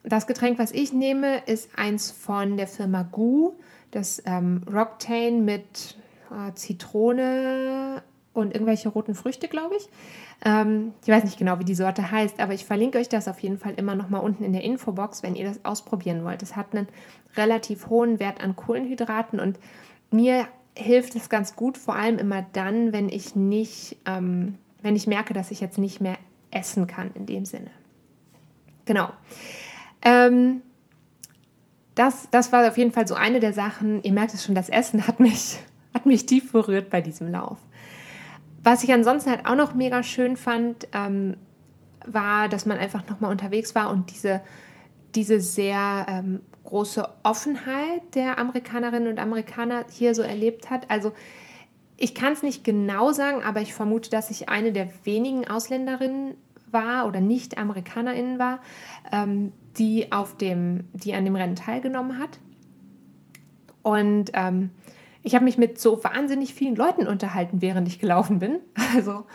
das 0.03 0.27
Getränk, 0.27 0.59
was 0.59 0.71
ich 0.71 0.93
nehme, 0.93 1.39
ist 1.45 1.69
eins 1.77 2.11
von 2.11 2.57
der 2.57 2.67
Firma 2.67 3.03
Gu, 3.03 3.53
das 3.91 4.21
ähm, 4.25 4.61
Roctane 4.71 5.41
mit 5.41 5.97
äh, 6.29 6.53
Zitrone 6.53 8.03
und 8.33 8.53
irgendwelche 8.53 8.89
roten 8.89 9.15
Früchte, 9.15 9.47
glaube 9.47 9.75
ich. 9.77 9.87
Ähm, 10.43 10.93
ich 11.01 11.07
weiß 11.07 11.23
nicht 11.23 11.37
genau, 11.37 11.59
wie 11.59 11.65
die 11.65 11.75
Sorte 11.75 12.11
heißt, 12.11 12.39
aber 12.39 12.53
ich 12.53 12.65
verlinke 12.65 12.97
euch 12.97 13.07
das 13.07 13.27
auf 13.27 13.39
jeden 13.39 13.57
Fall 13.57 13.73
immer 13.77 13.95
noch 13.95 14.09
mal 14.09 14.19
unten 14.19 14.43
in 14.43 14.51
der 14.51 14.63
Infobox, 14.63 15.23
wenn 15.23 15.35
ihr 15.35 15.45
das 15.45 15.63
ausprobieren 15.63 16.25
wollt. 16.25 16.41
Es 16.41 16.55
hat 16.55 16.75
einen 16.75 16.87
relativ 17.37 17.87
hohen 17.89 18.19
Wert 18.19 18.41
an 18.41 18.55
Kohlenhydraten 18.55 19.39
und 19.39 19.59
mir 20.11 20.47
hilft 20.75 21.15
es 21.15 21.29
ganz 21.29 21.55
gut, 21.55 21.77
vor 21.77 21.95
allem 21.95 22.17
immer 22.17 22.45
dann, 22.53 22.91
wenn 22.91 23.09
ich 23.09 23.35
nicht, 23.35 23.97
ähm, 24.05 24.57
wenn 24.81 24.95
ich 24.95 25.07
merke, 25.07 25.33
dass 25.33 25.51
ich 25.51 25.61
jetzt 25.61 25.77
nicht 25.77 26.01
mehr 26.01 26.17
essen 26.51 26.87
kann 26.87 27.11
in 27.13 27.25
dem 27.25 27.45
Sinne. 27.45 27.69
Genau. 28.85 29.09
Ähm, 30.01 30.61
das, 31.95 32.27
das 32.31 32.51
war 32.51 32.67
auf 32.67 32.77
jeden 32.77 32.91
Fall 32.91 33.07
so 33.07 33.15
eine 33.15 33.39
der 33.39 33.53
Sachen. 33.53 34.01
Ihr 34.03 34.13
merkt 34.13 34.33
es 34.33 34.43
schon, 34.43 34.55
das 34.55 34.69
Essen 34.69 35.07
hat 35.07 35.19
mich, 35.19 35.59
hat 35.93 36.05
mich 36.05 36.25
tief 36.25 36.51
berührt 36.51 36.89
bei 36.89 37.01
diesem 37.01 37.31
Lauf. 37.31 37.57
Was 38.63 38.83
ich 38.83 38.93
ansonsten 38.93 39.29
halt 39.29 39.45
auch 39.45 39.55
noch 39.55 39.73
mega 39.73 40.03
schön 40.03 40.37
fand, 40.37 40.87
ähm, 40.93 41.37
war, 42.05 42.49
dass 42.49 42.65
man 42.65 42.77
einfach 42.77 43.07
nochmal 43.09 43.31
unterwegs 43.31 43.75
war 43.75 43.89
und 43.89 44.11
diese, 44.11 44.41
diese 45.15 45.39
sehr 45.39 46.05
ähm, 46.09 46.41
große 46.63 47.07
Offenheit 47.23 48.15
der 48.15 48.39
Amerikanerinnen 48.39 49.09
und 49.09 49.19
Amerikaner 49.19 49.85
hier 49.89 50.15
so 50.15 50.21
erlebt 50.21 50.69
hat. 50.69 50.89
Also 50.89 51.13
ich 51.97 52.15
kann 52.15 52.33
es 52.33 52.41
nicht 52.41 52.63
genau 52.63 53.11
sagen, 53.11 53.43
aber 53.43 53.61
ich 53.61 53.73
vermute, 53.73 54.09
dass 54.09 54.31
ich 54.31 54.49
eine 54.49 54.71
der 54.71 54.89
wenigen 55.03 55.47
Ausländerinnen 55.47 56.35
war 56.73 57.07
oder 57.07 57.21
nicht 57.21 57.57
Amerikanerinnen 57.57 58.39
war, 58.39 58.59
ähm, 59.11 59.51
die 59.77 60.11
auf 60.11 60.37
dem, 60.37 60.85
die 60.93 61.13
an 61.13 61.25
dem 61.25 61.35
Rennen 61.35 61.55
teilgenommen 61.55 62.19
hat. 62.19 62.39
Und 63.81 64.31
ähm, 64.33 64.71
ich 65.23 65.35
habe 65.35 65.45
mich 65.45 65.57
mit 65.57 65.79
so 65.79 66.03
wahnsinnig 66.03 66.53
vielen 66.53 66.75
Leuten 66.75 67.07
unterhalten, 67.07 67.61
während 67.61 67.87
ich 67.87 67.99
gelaufen 67.99 68.39
bin. 68.39 68.59
Also 68.95 69.25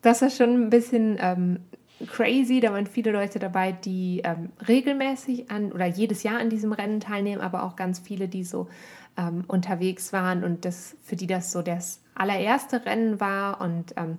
das 0.00 0.22
war 0.22 0.30
schon 0.30 0.64
ein 0.64 0.70
bisschen 0.70 1.16
ähm, 1.20 1.58
crazy. 2.06 2.60
Da 2.60 2.72
waren 2.72 2.86
viele 2.86 3.12
Leute 3.12 3.38
dabei, 3.38 3.72
die 3.72 4.22
ähm, 4.24 4.50
regelmäßig 4.66 5.50
an 5.50 5.72
oder 5.72 5.86
jedes 5.86 6.22
Jahr 6.22 6.40
an 6.40 6.50
diesem 6.50 6.72
Rennen 6.72 7.00
teilnehmen, 7.00 7.40
aber 7.40 7.62
auch 7.64 7.76
ganz 7.76 7.98
viele, 7.98 8.28
die 8.28 8.44
so 8.44 8.68
ähm, 9.16 9.44
unterwegs 9.46 10.12
waren 10.12 10.42
und 10.42 10.64
das 10.64 10.96
für 11.02 11.16
die 11.16 11.26
das 11.26 11.52
so 11.52 11.62
das 11.62 12.02
allererste 12.14 12.84
Rennen 12.84 13.20
war. 13.20 13.60
Und 13.60 13.94
ähm, 13.96 14.18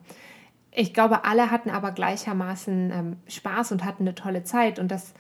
ich 0.76 0.94
glaube, 0.94 1.24
alle 1.24 1.52
hatten 1.52 1.70
aber 1.70 1.92
gleichermaßen 1.92 2.92
ähm, 2.92 3.16
Spaß 3.28 3.72
und 3.72 3.86
hatten 3.86 4.04
eine 4.04 4.16
tolle 4.16 4.44
Zeit. 4.44 4.80
Und 4.80 4.90
das 4.90 5.14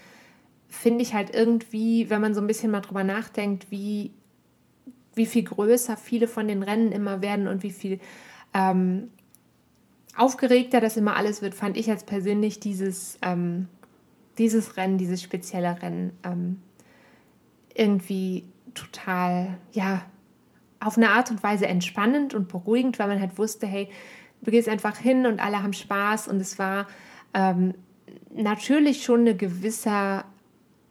finde 0.68 1.04
ich 1.04 1.14
halt 1.14 1.34
irgendwie, 1.34 2.10
wenn 2.10 2.22
man 2.22 2.34
so 2.34 2.42
ein 2.42 2.48
bisschen 2.48 2.72
mal 2.72 2.82
drüber 2.82 3.04
nachdenkt, 3.04 3.70
wie, 3.70 4.12
wie 5.14 5.28
viel 5.28 5.44
größer 5.44 5.96
viele 5.96 6.28
von 6.28 6.48
den 6.48 6.64
Rennen 6.64 6.92
immer 6.92 7.22
werden 7.22 7.48
und 7.48 7.62
wie 7.62 7.72
viel 7.72 8.00
ähm, 8.54 9.12
aufgeregter 10.18 10.82
das 10.82 10.98
immer 10.98 11.16
alles 11.16 11.42
wird, 11.42 11.54
fand 11.54 11.78
ich 11.78 11.86
jetzt 11.86 12.08
persönlich 12.08 12.60
dieses, 12.60 13.20
ähm, 13.22 13.68
dieses 14.40 14.78
Rennen, 14.78 14.98
dieses 14.98 15.22
spezielle 15.22 15.82
Rennen 15.82 16.18
ähm, 16.24 16.62
irgendwie 17.76 18.46
total, 18.74 19.60
ja, 19.72 20.04
auf 20.80 20.98
eine 20.98 21.12
Art 21.12 21.32
und 21.32 21.44
Weise 21.44 21.68
entspannend 21.68 22.34
und 22.34 22.48
beruhigend, 22.48 22.98
weil 23.00 23.08
man 23.08 23.22
halt 23.22 23.38
wusste, 23.38 23.68
hey, 23.68 23.90
du 24.44 24.52
gehst 24.52 24.70
einfach 24.70 24.98
hin 24.98 25.26
und 25.26 25.40
alle 25.40 25.64
haben 25.64 25.74
Spaß 25.74 26.28
und 26.28 26.38
es 26.38 26.60
war 26.60 26.88
ähm, 27.34 27.74
natürlich 28.34 29.04
schon 29.04 29.28
ein 29.28 29.38
gewisser 29.38 30.26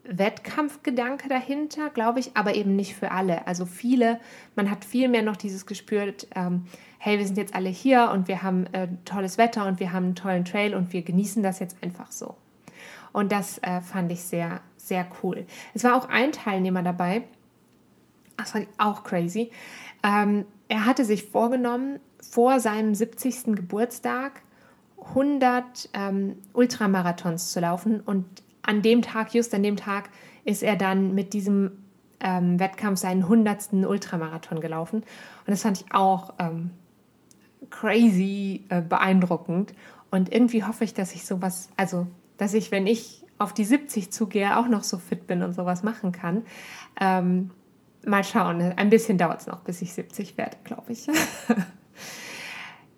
Wettkampfgedanke 0.05 1.29
dahinter, 1.29 1.91
glaube 1.91 2.21
ich, 2.21 2.37
aber 2.37 2.55
eben 2.55 2.75
nicht 2.75 2.97
für 2.97 3.12
alle. 3.12 3.47
Also 3.47 3.67
viele, 3.67 4.19
man 4.57 4.71
hat 4.71 4.85
viel 4.85 5.09
mehr 5.09 5.23
noch 5.23 5.37
dieses 5.37 5.67
gespürt, 5.67 6.27
ähm, 6.35 6.67
hey, 6.99 7.19
wir 7.19 7.27
sind 7.27 7.37
jetzt 7.37 7.55
alle 7.55 7.69
hier 7.69 8.11
und 8.12 8.29
wir 8.29 8.43
haben 8.43 8.67
äh, 8.73 8.88
tolles 9.05 9.38
Wetter 9.38 9.67
und 9.67 9.81
wir 9.81 9.93
haben 9.93 10.07
einen 10.07 10.15
tollen 10.15 10.45
Trail 10.45 10.75
und 10.75 10.93
wir 10.93 11.03
genießen 11.03 11.43
das 11.43 11.59
jetzt 11.59 11.77
einfach 11.83 12.11
so. 12.11 12.37
Und 13.12 13.31
das 13.31 13.59
äh, 13.59 13.81
fand 13.81 14.11
ich 14.11 14.23
sehr, 14.23 14.61
sehr 14.77 15.07
cool. 15.23 15.47
Es 15.75 15.85
war 15.85 15.97
auch 15.97 16.09
ein 16.09 16.33
Teilnehmer 16.33 16.83
dabei, 16.83 17.23
das 18.37 18.53
fand 18.53 18.65
ich 18.65 18.71
auch 18.79 19.05
crazy. 19.05 19.51
Ähm, 20.03 20.47
er 20.69 20.87
hatte 20.87 21.05
sich 21.05 21.25
vorgenommen, 21.25 22.01
vor 22.23 22.61
seinem 22.61 22.95
70. 22.95 23.57
Geburtstag 23.57 24.43
100 25.09 25.91
ähm, 25.95 26.37
Ultramarathons 26.53 27.53
zu 27.53 27.61
laufen 27.61 28.01
und 28.01 28.25
an 28.63 28.83
dem 28.83 29.03
Tag, 29.03 29.35
just 29.35 29.55
an 29.55 29.63
dem 29.63 29.77
Tag, 29.77 30.11
ist 30.45 30.63
er 30.63 30.77
dann 30.77 31.15
mit 31.15 31.33
diesem 31.33 31.73
ähm, 32.21 32.61
Wettkampf 32.61 33.01
seinen 33.01 33.23
100. 33.25 33.73
Ultramarathon 33.85 34.61
gelaufen. 34.61 34.99
Und 34.99 35.49
das 35.49 35.63
fand 35.63 35.81
ich 35.81 35.93
auch 35.93 36.35
ähm, 36.39 36.71
crazy 37.71 38.65
äh, 38.69 38.81
beeindruckend. 38.81 39.75
Und 40.11 40.33
irgendwie 40.33 40.63
hoffe 40.63 40.85
ich, 40.85 40.95
dass 40.95 41.13
ich 41.15 41.27
sowas, 41.27 41.71
also 41.77 42.07
dass 42.37 42.55
ich, 42.55 42.71
wenn 42.71 42.87
ich 42.87 43.25
auf 43.39 43.53
die 43.53 43.65
70 43.65 44.13
zugehe, 44.13 44.57
auch 44.57 44.69
noch 44.69 44.85
so 44.85 44.99
fit 44.99 45.27
bin 45.27 45.43
und 45.43 45.53
sowas 45.53 45.83
machen 45.83 46.13
kann. 46.13 46.45
Ähm, 47.01 47.51
mal 48.07 48.23
schauen. 48.23 48.61
Ein 48.61 48.91
bisschen 48.91 49.19
dauert 49.19 49.41
es 49.41 49.47
noch, 49.47 49.61
bis 49.61 49.83
ich 49.83 49.93
70 49.93 50.39
werde, 50.39 50.57
glaube 50.65 50.93
ich. 50.93 51.09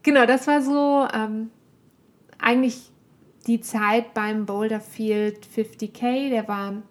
genau, 0.02 0.26
das 0.26 0.46
war 0.46 0.62
so 0.62 1.07
ähm, 1.12 1.50
eigentlich 2.38 2.90
die 3.46 3.61
Zeit 3.61 4.14
beim 4.14 4.46
Boulder 4.46 4.80
Field 4.80 5.46
50k. 5.46 6.30
Der 6.30 6.48
war 6.48 6.83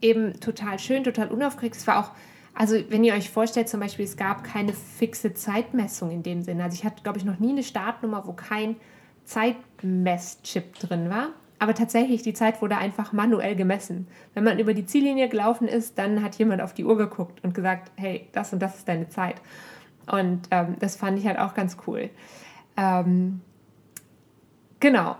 eben 0.00 0.38
total 0.40 0.78
schön, 0.78 1.04
total 1.04 1.28
unaufgeregt. 1.28 1.76
Es 1.76 1.86
war 1.86 1.98
auch, 1.98 2.10
also 2.54 2.76
wenn 2.88 3.04
ihr 3.04 3.14
euch 3.14 3.30
vorstellt, 3.30 3.68
zum 3.68 3.80
Beispiel, 3.80 4.04
es 4.04 4.16
gab 4.16 4.44
keine 4.44 4.72
fixe 4.72 5.34
Zeitmessung 5.34 6.10
in 6.10 6.22
dem 6.22 6.42
Sinne. 6.42 6.64
Also 6.64 6.74
ich 6.74 6.84
hatte, 6.84 7.02
glaube 7.02 7.18
ich, 7.18 7.24
noch 7.24 7.38
nie 7.38 7.50
eine 7.50 7.62
Startnummer, 7.62 8.26
wo 8.26 8.32
kein 8.32 8.76
Zeitmesschip 9.24 10.78
drin 10.78 11.10
war. 11.10 11.30
Aber 11.58 11.74
tatsächlich, 11.74 12.22
die 12.22 12.34
Zeit 12.34 12.60
wurde 12.60 12.76
einfach 12.76 13.12
manuell 13.12 13.56
gemessen. 13.56 14.08
Wenn 14.34 14.44
man 14.44 14.58
über 14.58 14.74
die 14.74 14.84
Ziellinie 14.84 15.28
gelaufen 15.28 15.68
ist, 15.68 15.98
dann 15.98 16.22
hat 16.22 16.36
jemand 16.36 16.60
auf 16.60 16.74
die 16.74 16.84
Uhr 16.84 16.98
geguckt 16.98 17.42
und 17.42 17.54
gesagt, 17.54 17.90
hey, 17.96 18.28
das 18.32 18.52
und 18.52 18.60
das 18.60 18.76
ist 18.76 18.88
deine 18.88 19.08
Zeit. 19.08 19.36
Und 20.06 20.42
ähm, 20.50 20.76
das 20.78 20.96
fand 20.96 21.18
ich 21.18 21.26
halt 21.26 21.38
auch 21.38 21.54
ganz 21.54 21.76
cool. 21.86 22.10
Ähm, 22.76 23.40
genau. 24.80 25.16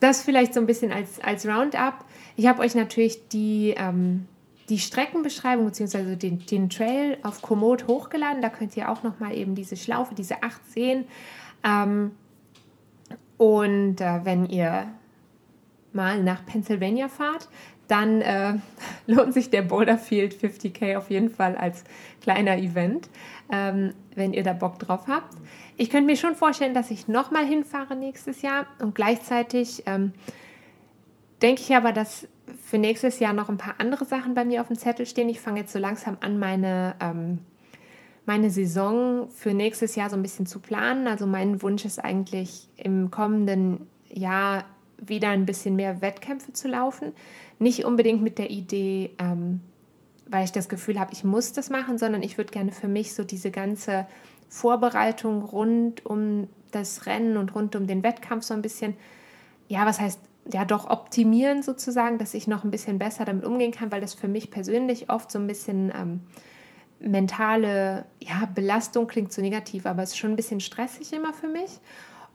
Das 0.00 0.22
vielleicht 0.22 0.54
so 0.54 0.60
ein 0.60 0.66
bisschen 0.66 0.92
als, 0.92 1.20
als 1.20 1.46
Roundup. 1.46 2.04
Ich 2.36 2.46
habe 2.46 2.62
euch 2.62 2.74
natürlich 2.74 3.28
die, 3.28 3.74
ähm, 3.76 4.26
die 4.68 4.78
Streckenbeschreibung 4.78 5.66
bzw. 5.66 6.16
Den, 6.16 6.44
den 6.46 6.70
Trail 6.70 7.18
auf 7.22 7.42
Komoot 7.42 7.86
hochgeladen. 7.86 8.42
Da 8.42 8.50
könnt 8.50 8.76
ihr 8.76 8.90
auch 8.90 9.02
nochmal 9.02 9.34
eben 9.34 9.54
diese 9.54 9.76
Schlaufe, 9.76 10.14
diese 10.14 10.42
acht 10.42 10.64
sehen. 10.70 11.04
Ähm, 11.64 12.12
und 13.38 14.00
äh, 14.00 14.24
wenn 14.24 14.46
ihr 14.46 14.86
mal 15.92 16.22
nach 16.22 16.44
Pennsylvania 16.46 17.08
fahrt, 17.08 17.48
dann 17.88 18.20
äh, 18.20 18.54
lohnt 19.06 19.34
sich 19.34 19.50
der 19.50 19.62
Boulderfield 19.62 20.34
50k 20.34 20.96
auf 20.96 21.10
jeden 21.10 21.30
Fall 21.30 21.56
als 21.56 21.84
kleiner 22.20 22.56
Event, 22.58 23.08
ähm, 23.50 23.94
wenn 24.16 24.32
ihr 24.32 24.42
da 24.42 24.52
Bock 24.52 24.78
drauf 24.78 25.06
habt. 25.06 25.36
Ich 25.76 25.90
könnte 25.90 26.06
mir 26.06 26.16
schon 26.16 26.34
vorstellen, 26.34 26.74
dass 26.74 26.90
ich 26.90 27.06
nochmal 27.06 27.46
hinfahre 27.46 27.94
nächstes 27.94 28.42
Jahr 28.42 28.66
und 28.80 28.94
gleichzeitig 28.94 29.84
ähm, 29.86 30.12
denke 31.42 31.62
ich 31.62 31.76
aber, 31.76 31.92
dass 31.92 32.26
für 32.62 32.78
nächstes 32.78 33.18
Jahr 33.18 33.32
noch 33.32 33.48
ein 33.48 33.58
paar 33.58 33.74
andere 33.78 34.04
Sachen 34.04 34.34
bei 34.34 34.44
mir 34.44 34.60
auf 34.60 34.68
dem 34.68 34.78
Zettel 34.78 35.06
stehen. 35.06 35.28
Ich 35.28 35.40
fange 35.40 35.60
jetzt 35.60 35.72
so 35.72 35.78
langsam 35.78 36.16
an, 36.20 36.38
meine, 36.38 36.94
ähm, 37.00 37.38
meine 38.24 38.50
Saison 38.50 39.28
für 39.30 39.52
nächstes 39.54 39.94
Jahr 39.94 40.10
so 40.10 40.16
ein 40.16 40.22
bisschen 40.22 40.46
zu 40.46 40.60
planen. 40.60 41.06
Also 41.06 41.26
mein 41.26 41.62
Wunsch 41.62 41.84
ist 41.84 41.98
eigentlich 41.98 42.68
im 42.76 43.10
kommenden 43.10 43.86
Jahr 44.08 44.64
wieder 44.98 45.28
ein 45.28 45.46
bisschen 45.46 45.76
mehr 45.76 46.00
Wettkämpfe 46.00 46.52
zu 46.52 46.68
laufen. 46.68 47.12
Nicht 47.58 47.84
unbedingt 47.84 48.22
mit 48.22 48.38
der 48.38 48.50
Idee, 48.50 49.10
ähm, 49.18 49.60
weil 50.28 50.44
ich 50.44 50.52
das 50.52 50.68
Gefühl 50.68 50.98
habe, 50.98 51.12
ich 51.12 51.24
muss 51.24 51.52
das 51.52 51.70
machen, 51.70 51.98
sondern 51.98 52.22
ich 52.22 52.38
würde 52.38 52.50
gerne 52.50 52.72
für 52.72 52.88
mich 52.88 53.14
so 53.14 53.24
diese 53.24 53.50
ganze 53.50 54.06
Vorbereitung 54.48 55.42
rund 55.42 56.04
um 56.06 56.48
das 56.72 57.06
Rennen 57.06 57.36
und 57.36 57.54
rund 57.54 57.76
um 57.76 57.86
den 57.86 58.02
Wettkampf 58.02 58.44
so 58.44 58.54
ein 58.54 58.62
bisschen, 58.62 58.94
ja, 59.68 59.86
was 59.86 60.00
heißt, 60.00 60.20
ja, 60.52 60.64
doch 60.64 60.90
optimieren 60.90 61.62
sozusagen, 61.62 62.18
dass 62.18 62.34
ich 62.34 62.46
noch 62.46 62.64
ein 62.64 62.70
bisschen 62.70 62.98
besser 62.98 63.24
damit 63.24 63.44
umgehen 63.44 63.72
kann, 63.72 63.90
weil 63.90 64.00
das 64.00 64.14
für 64.14 64.28
mich 64.28 64.50
persönlich 64.50 65.10
oft 65.10 65.30
so 65.30 65.38
ein 65.38 65.46
bisschen 65.46 65.92
ähm, 65.96 66.20
mentale, 67.00 68.04
ja, 68.20 68.48
Belastung 68.54 69.06
klingt 69.06 69.32
so 69.32 69.42
negativ, 69.42 69.86
aber 69.86 70.02
es 70.02 70.10
ist 70.10 70.18
schon 70.18 70.30
ein 70.30 70.36
bisschen 70.36 70.60
stressig 70.60 71.12
immer 71.12 71.32
für 71.32 71.48
mich. 71.48 71.80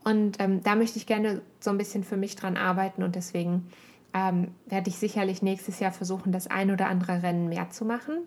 Und 0.04 0.40
ähm, 0.40 0.62
da 0.62 0.74
möchte 0.74 0.98
ich 0.98 1.06
gerne 1.06 1.42
so 1.60 1.70
ein 1.70 1.78
bisschen 1.78 2.04
für 2.04 2.16
mich 2.16 2.36
dran 2.36 2.56
arbeiten 2.56 3.02
und 3.02 3.14
deswegen 3.14 3.68
ähm, 4.14 4.48
werde 4.66 4.90
ich 4.90 4.96
sicherlich 4.96 5.42
nächstes 5.42 5.80
Jahr 5.80 5.92
versuchen, 5.92 6.32
das 6.32 6.46
ein 6.46 6.70
oder 6.70 6.86
andere 6.86 7.22
Rennen 7.22 7.48
mehr 7.48 7.70
zu 7.70 7.84
machen. 7.84 8.18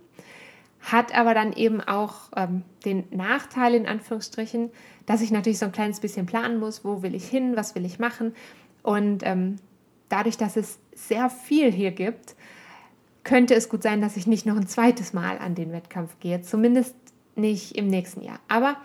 Hat 0.81 1.15
aber 1.15 1.33
dann 1.33 1.53
eben 1.53 1.81
auch 1.81 2.29
ähm, 2.35 2.63
den 2.85 3.05
Nachteil 3.11 3.73
in 3.73 3.87
Anführungsstrichen, 3.87 4.69
dass 5.05 5.21
ich 5.21 5.31
natürlich 5.31 5.59
so 5.59 5.65
ein 5.65 5.71
kleines 5.71 5.99
bisschen 5.99 6.25
planen 6.25 6.59
muss, 6.59 6.85
wo 6.85 7.01
will 7.01 7.15
ich 7.15 7.27
hin, 7.27 7.55
was 7.55 7.75
will 7.75 7.85
ich 7.85 7.99
machen. 7.99 8.35
Und 8.83 9.23
ähm, 9.23 9.57
dadurch, 10.09 10.37
dass 10.37 10.57
es 10.57 10.79
sehr 10.93 11.29
viel 11.29 11.71
hier 11.71 11.91
gibt, 11.91 12.35
könnte 13.23 13.55
es 13.55 13.69
gut 13.69 13.81
sein, 13.81 14.01
dass 14.01 14.17
ich 14.17 14.27
nicht 14.27 14.45
noch 14.45 14.55
ein 14.55 14.67
zweites 14.67 15.13
Mal 15.13 15.39
an 15.39 15.55
den 15.55 15.71
Wettkampf 15.71 16.19
gehe. 16.19 16.41
Zumindest 16.41 16.95
nicht 17.35 17.75
im 17.75 17.87
nächsten 17.87 18.21
Jahr. 18.21 18.39
Aber 18.47 18.77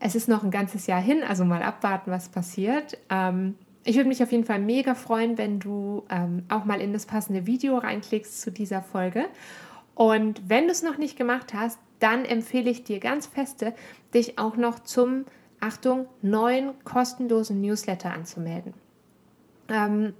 es 0.00 0.14
ist 0.14 0.28
noch 0.28 0.42
ein 0.42 0.50
ganzes 0.50 0.86
Jahr 0.86 1.00
hin, 1.00 1.22
also 1.26 1.44
mal 1.44 1.62
abwarten, 1.62 2.10
was 2.10 2.28
passiert. 2.28 2.98
Ähm, 3.10 3.54
ich 3.86 3.96
würde 3.96 4.08
mich 4.08 4.22
auf 4.22 4.32
jeden 4.32 4.44
Fall 4.44 4.58
mega 4.58 4.94
freuen, 4.94 5.38
wenn 5.38 5.60
du 5.60 6.04
ähm, 6.10 6.42
auch 6.48 6.64
mal 6.64 6.80
in 6.80 6.92
das 6.92 7.06
passende 7.06 7.46
Video 7.46 7.78
reinklickst 7.78 8.40
zu 8.40 8.50
dieser 8.50 8.82
Folge. 8.82 9.26
Und 9.94 10.42
wenn 10.48 10.64
du 10.64 10.72
es 10.72 10.82
noch 10.82 10.98
nicht 10.98 11.16
gemacht 11.16 11.54
hast, 11.54 11.78
dann 12.00 12.24
empfehle 12.24 12.68
ich 12.68 12.82
dir 12.82 12.98
ganz 12.98 13.26
feste, 13.26 13.74
dich 14.12 14.38
auch 14.38 14.56
noch 14.56 14.80
zum, 14.80 15.24
Achtung, 15.60 16.06
neuen 16.20 16.72
kostenlosen 16.84 17.60
Newsletter 17.60 18.12
anzumelden. 18.12 18.74
Ähm, 19.68 20.14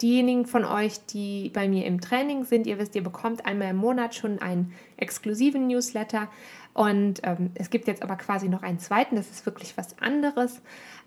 diejenigen 0.00 0.46
von 0.46 0.64
euch, 0.64 1.04
die 1.06 1.50
bei 1.54 1.68
mir 1.68 1.86
im 1.86 2.00
Training 2.00 2.44
sind, 2.44 2.66
ihr 2.66 2.78
wisst, 2.78 2.94
ihr 2.94 3.02
bekommt 3.02 3.46
einmal 3.46 3.70
im 3.70 3.76
Monat 3.76 4.14
schon 4.14 4.38
einen 4.40 4.72
exklusiven 4.98 5.66
Newsletter. 5.66 6.28
Und 6.74 7.20
ähm, 7.22 7.50
es 7.54 7.70
gibt 7.70 7.86
jetzt 7.88 8.02
aber 8.02 8.16
quasi 8.16 8.48
noch 8.48 8.62
einen 8.62 8.78
zweiten, 8.78 9.16
das 9.16 9.30
ist 9.30 9.46
wirklich 9.46 9.76
was 9.78 9.98
anderes, 9.98 10.60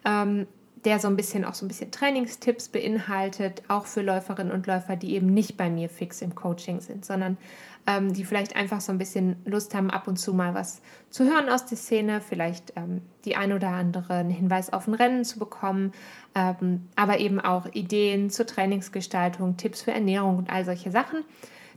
ähm, 0.03 0.47
der 0.86 1.00
so 1.00 1.08
ein 1.08 1.15
bisschen 1.15 1.46
auch 1.46 1.54
so 1.54 1.65
ein 1.65 1.68
bisschen 1.68 1.92
Trainingstipps 1.92 2.70
beinhaltet, 2.70 3.63
auch 3.68 3.86
für 3.86 4.02
Läuferinnen 4.02 4.54
und 4.54 4.68
Läufer, 4.68 4.96
die 4.96 5.13
eben 5.13 5.28
nicht 5.28 5.58
bei 5.58 5.70
mir 5.70 5.89
fix 5.89 6.22
im 6.22 6.36
Coaching 6.36 6.80
sind, 6.80 7.06
sondern 7.06 7.38
ähm, 7.88 8.13
die 8.13 8.24
vielleicht 8.24 8.56
einfach 8.56 8.82
so 8.82 8.92
ein 8.92 8.98
bisschen 8.98 9.36
Lust 9.46 9.74
haben, 9.76 9.89
ab 9.89 10.08
und 10.08 10.18
zu 10.18 10.34
mal 10.34 10.54
was 10.54 10.82
zu 11.10 11.26
hören 11.26 11.50
aus 11.50 11.65
der 11.65 11.78
Szene, 11.78 12.22
vielleicht 12.22 12.74
ähm, 12.76 13.02
die 13.26 13.36
ein 13.36 13.52
oder 13.52 13.70
andere 13.70 14.13
einen 14.13 14.30
Hinweis 14.30 14.72
auf 14.72 14.88
ein 14.88 14.94
Rennen 14.94 15.26
zu 15.26 15.39
bekommen, 15.39 15.92
ähm, 16.36 16.88
aber 16.96 17.20
eben 17.20 17.39
auch 17.39 17.65
Ideen 17.74 18.30
zur 18.30 18.46
Trainingsgestaltung, 18.46 19.58
Tipps 19.58 19.82
für 19.82 19.92
Ernährung 19.92 20.38
und 20.38 20.50
all 20.50 20.65
solche 20.65 20.92
Sachen. 20.92 21.24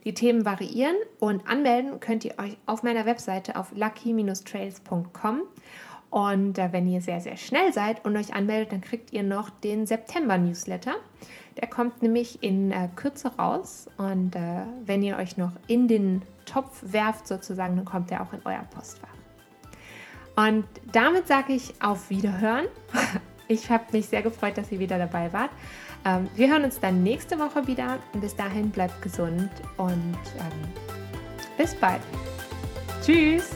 Die 0.05 0.15
Themen 0.15 0.45
variieren 0.45 0.97
und 1.21 1.47
anmelden 1.47 2.01
könnt 2.01 2.25
ihr 2.25 2.37
euch 2.39 2.57
auf 2.67 2.83
meiner 2.83 3.07
Webseite 3.07 3.57
auf 3.57 3.73
lucky-trails.com. 3.73 5.43
Und 6.13 6.59
äh, 6.59 6.69
wenn 6.73 6.87
ihr 6.87 7.01
sehr, 7.01 7.21
sehr 7.21 7.39
schnell 7.39 7.73
seid 7.73 8.05
und 8.05 8.15
euch 8.19 8.35
anmeldet, 8.35 8.71
dann 8.73 8.83
kriegt 8.83 9.15
ihr 9.15 9.23
noch 9.23 9.49
den 9.49 9.87
September-Newsletter. 9.87 10.95
Der 11.59 11.69
kommt 11.69 12.03
nämlich 12.03 12.43
in 12.43 12.71
äh, 12.71 12.91
Kürze 12.95 13.35
raus. 13.39 13.89
Und 13.97 14.37
äh, 14.37 14.65
wenn 14.85 15.03
ihr 15.03 15.17
euch 15.17 15.39
noch 15.39 15.53
in 15.69 15.89
den 15.89 16.21
Topf 16.45 16.83
werft, 16.83 17.27
sozusagen, 17.27 17.77
dann 17.77 17.87
kommt 17.87 18.11
er 18.11 18.21
auch 18.21 18.35
in 18.35 18.41
euer 18.45 18.63
Postfach. 18.75 19.09
Und 20.37 20.67
damit 20.93 21.27
sage 21.27 21.55
ich 21.55 21.75
auf 21.83 22.09
Wiederhören. 22.11 22.67
Ich 23.49 23.71
habe 23.71 23.85
mich 23.93 24.07
sehr 24.07 24.23
gefreut, 24.23 24.57
dass 24.57 24.73
ihr 24.73 24.79
wieder 24.79 24.97
dabei 24.97 25.31
wart. 25.31 25.51
Ähm, 26.07 26.31
wir 26.37 26.49
hören 26.49 26.65
uns 26.65 26.81
dann 26.81 27.03
nächste 27.03 27.39
Woche 27.39 27.67
wieder. 27.67 27.99
Bis 28.15 28.35
dahin 28.35 28.71
bleibt 28.71 29.03
gesund 29.03 29.51
und 29.77 30.17
ähm, 30.39 30.73
bis 31.59 31.75
bald. 31.75 32.01
Tschüss. 33.05 33.51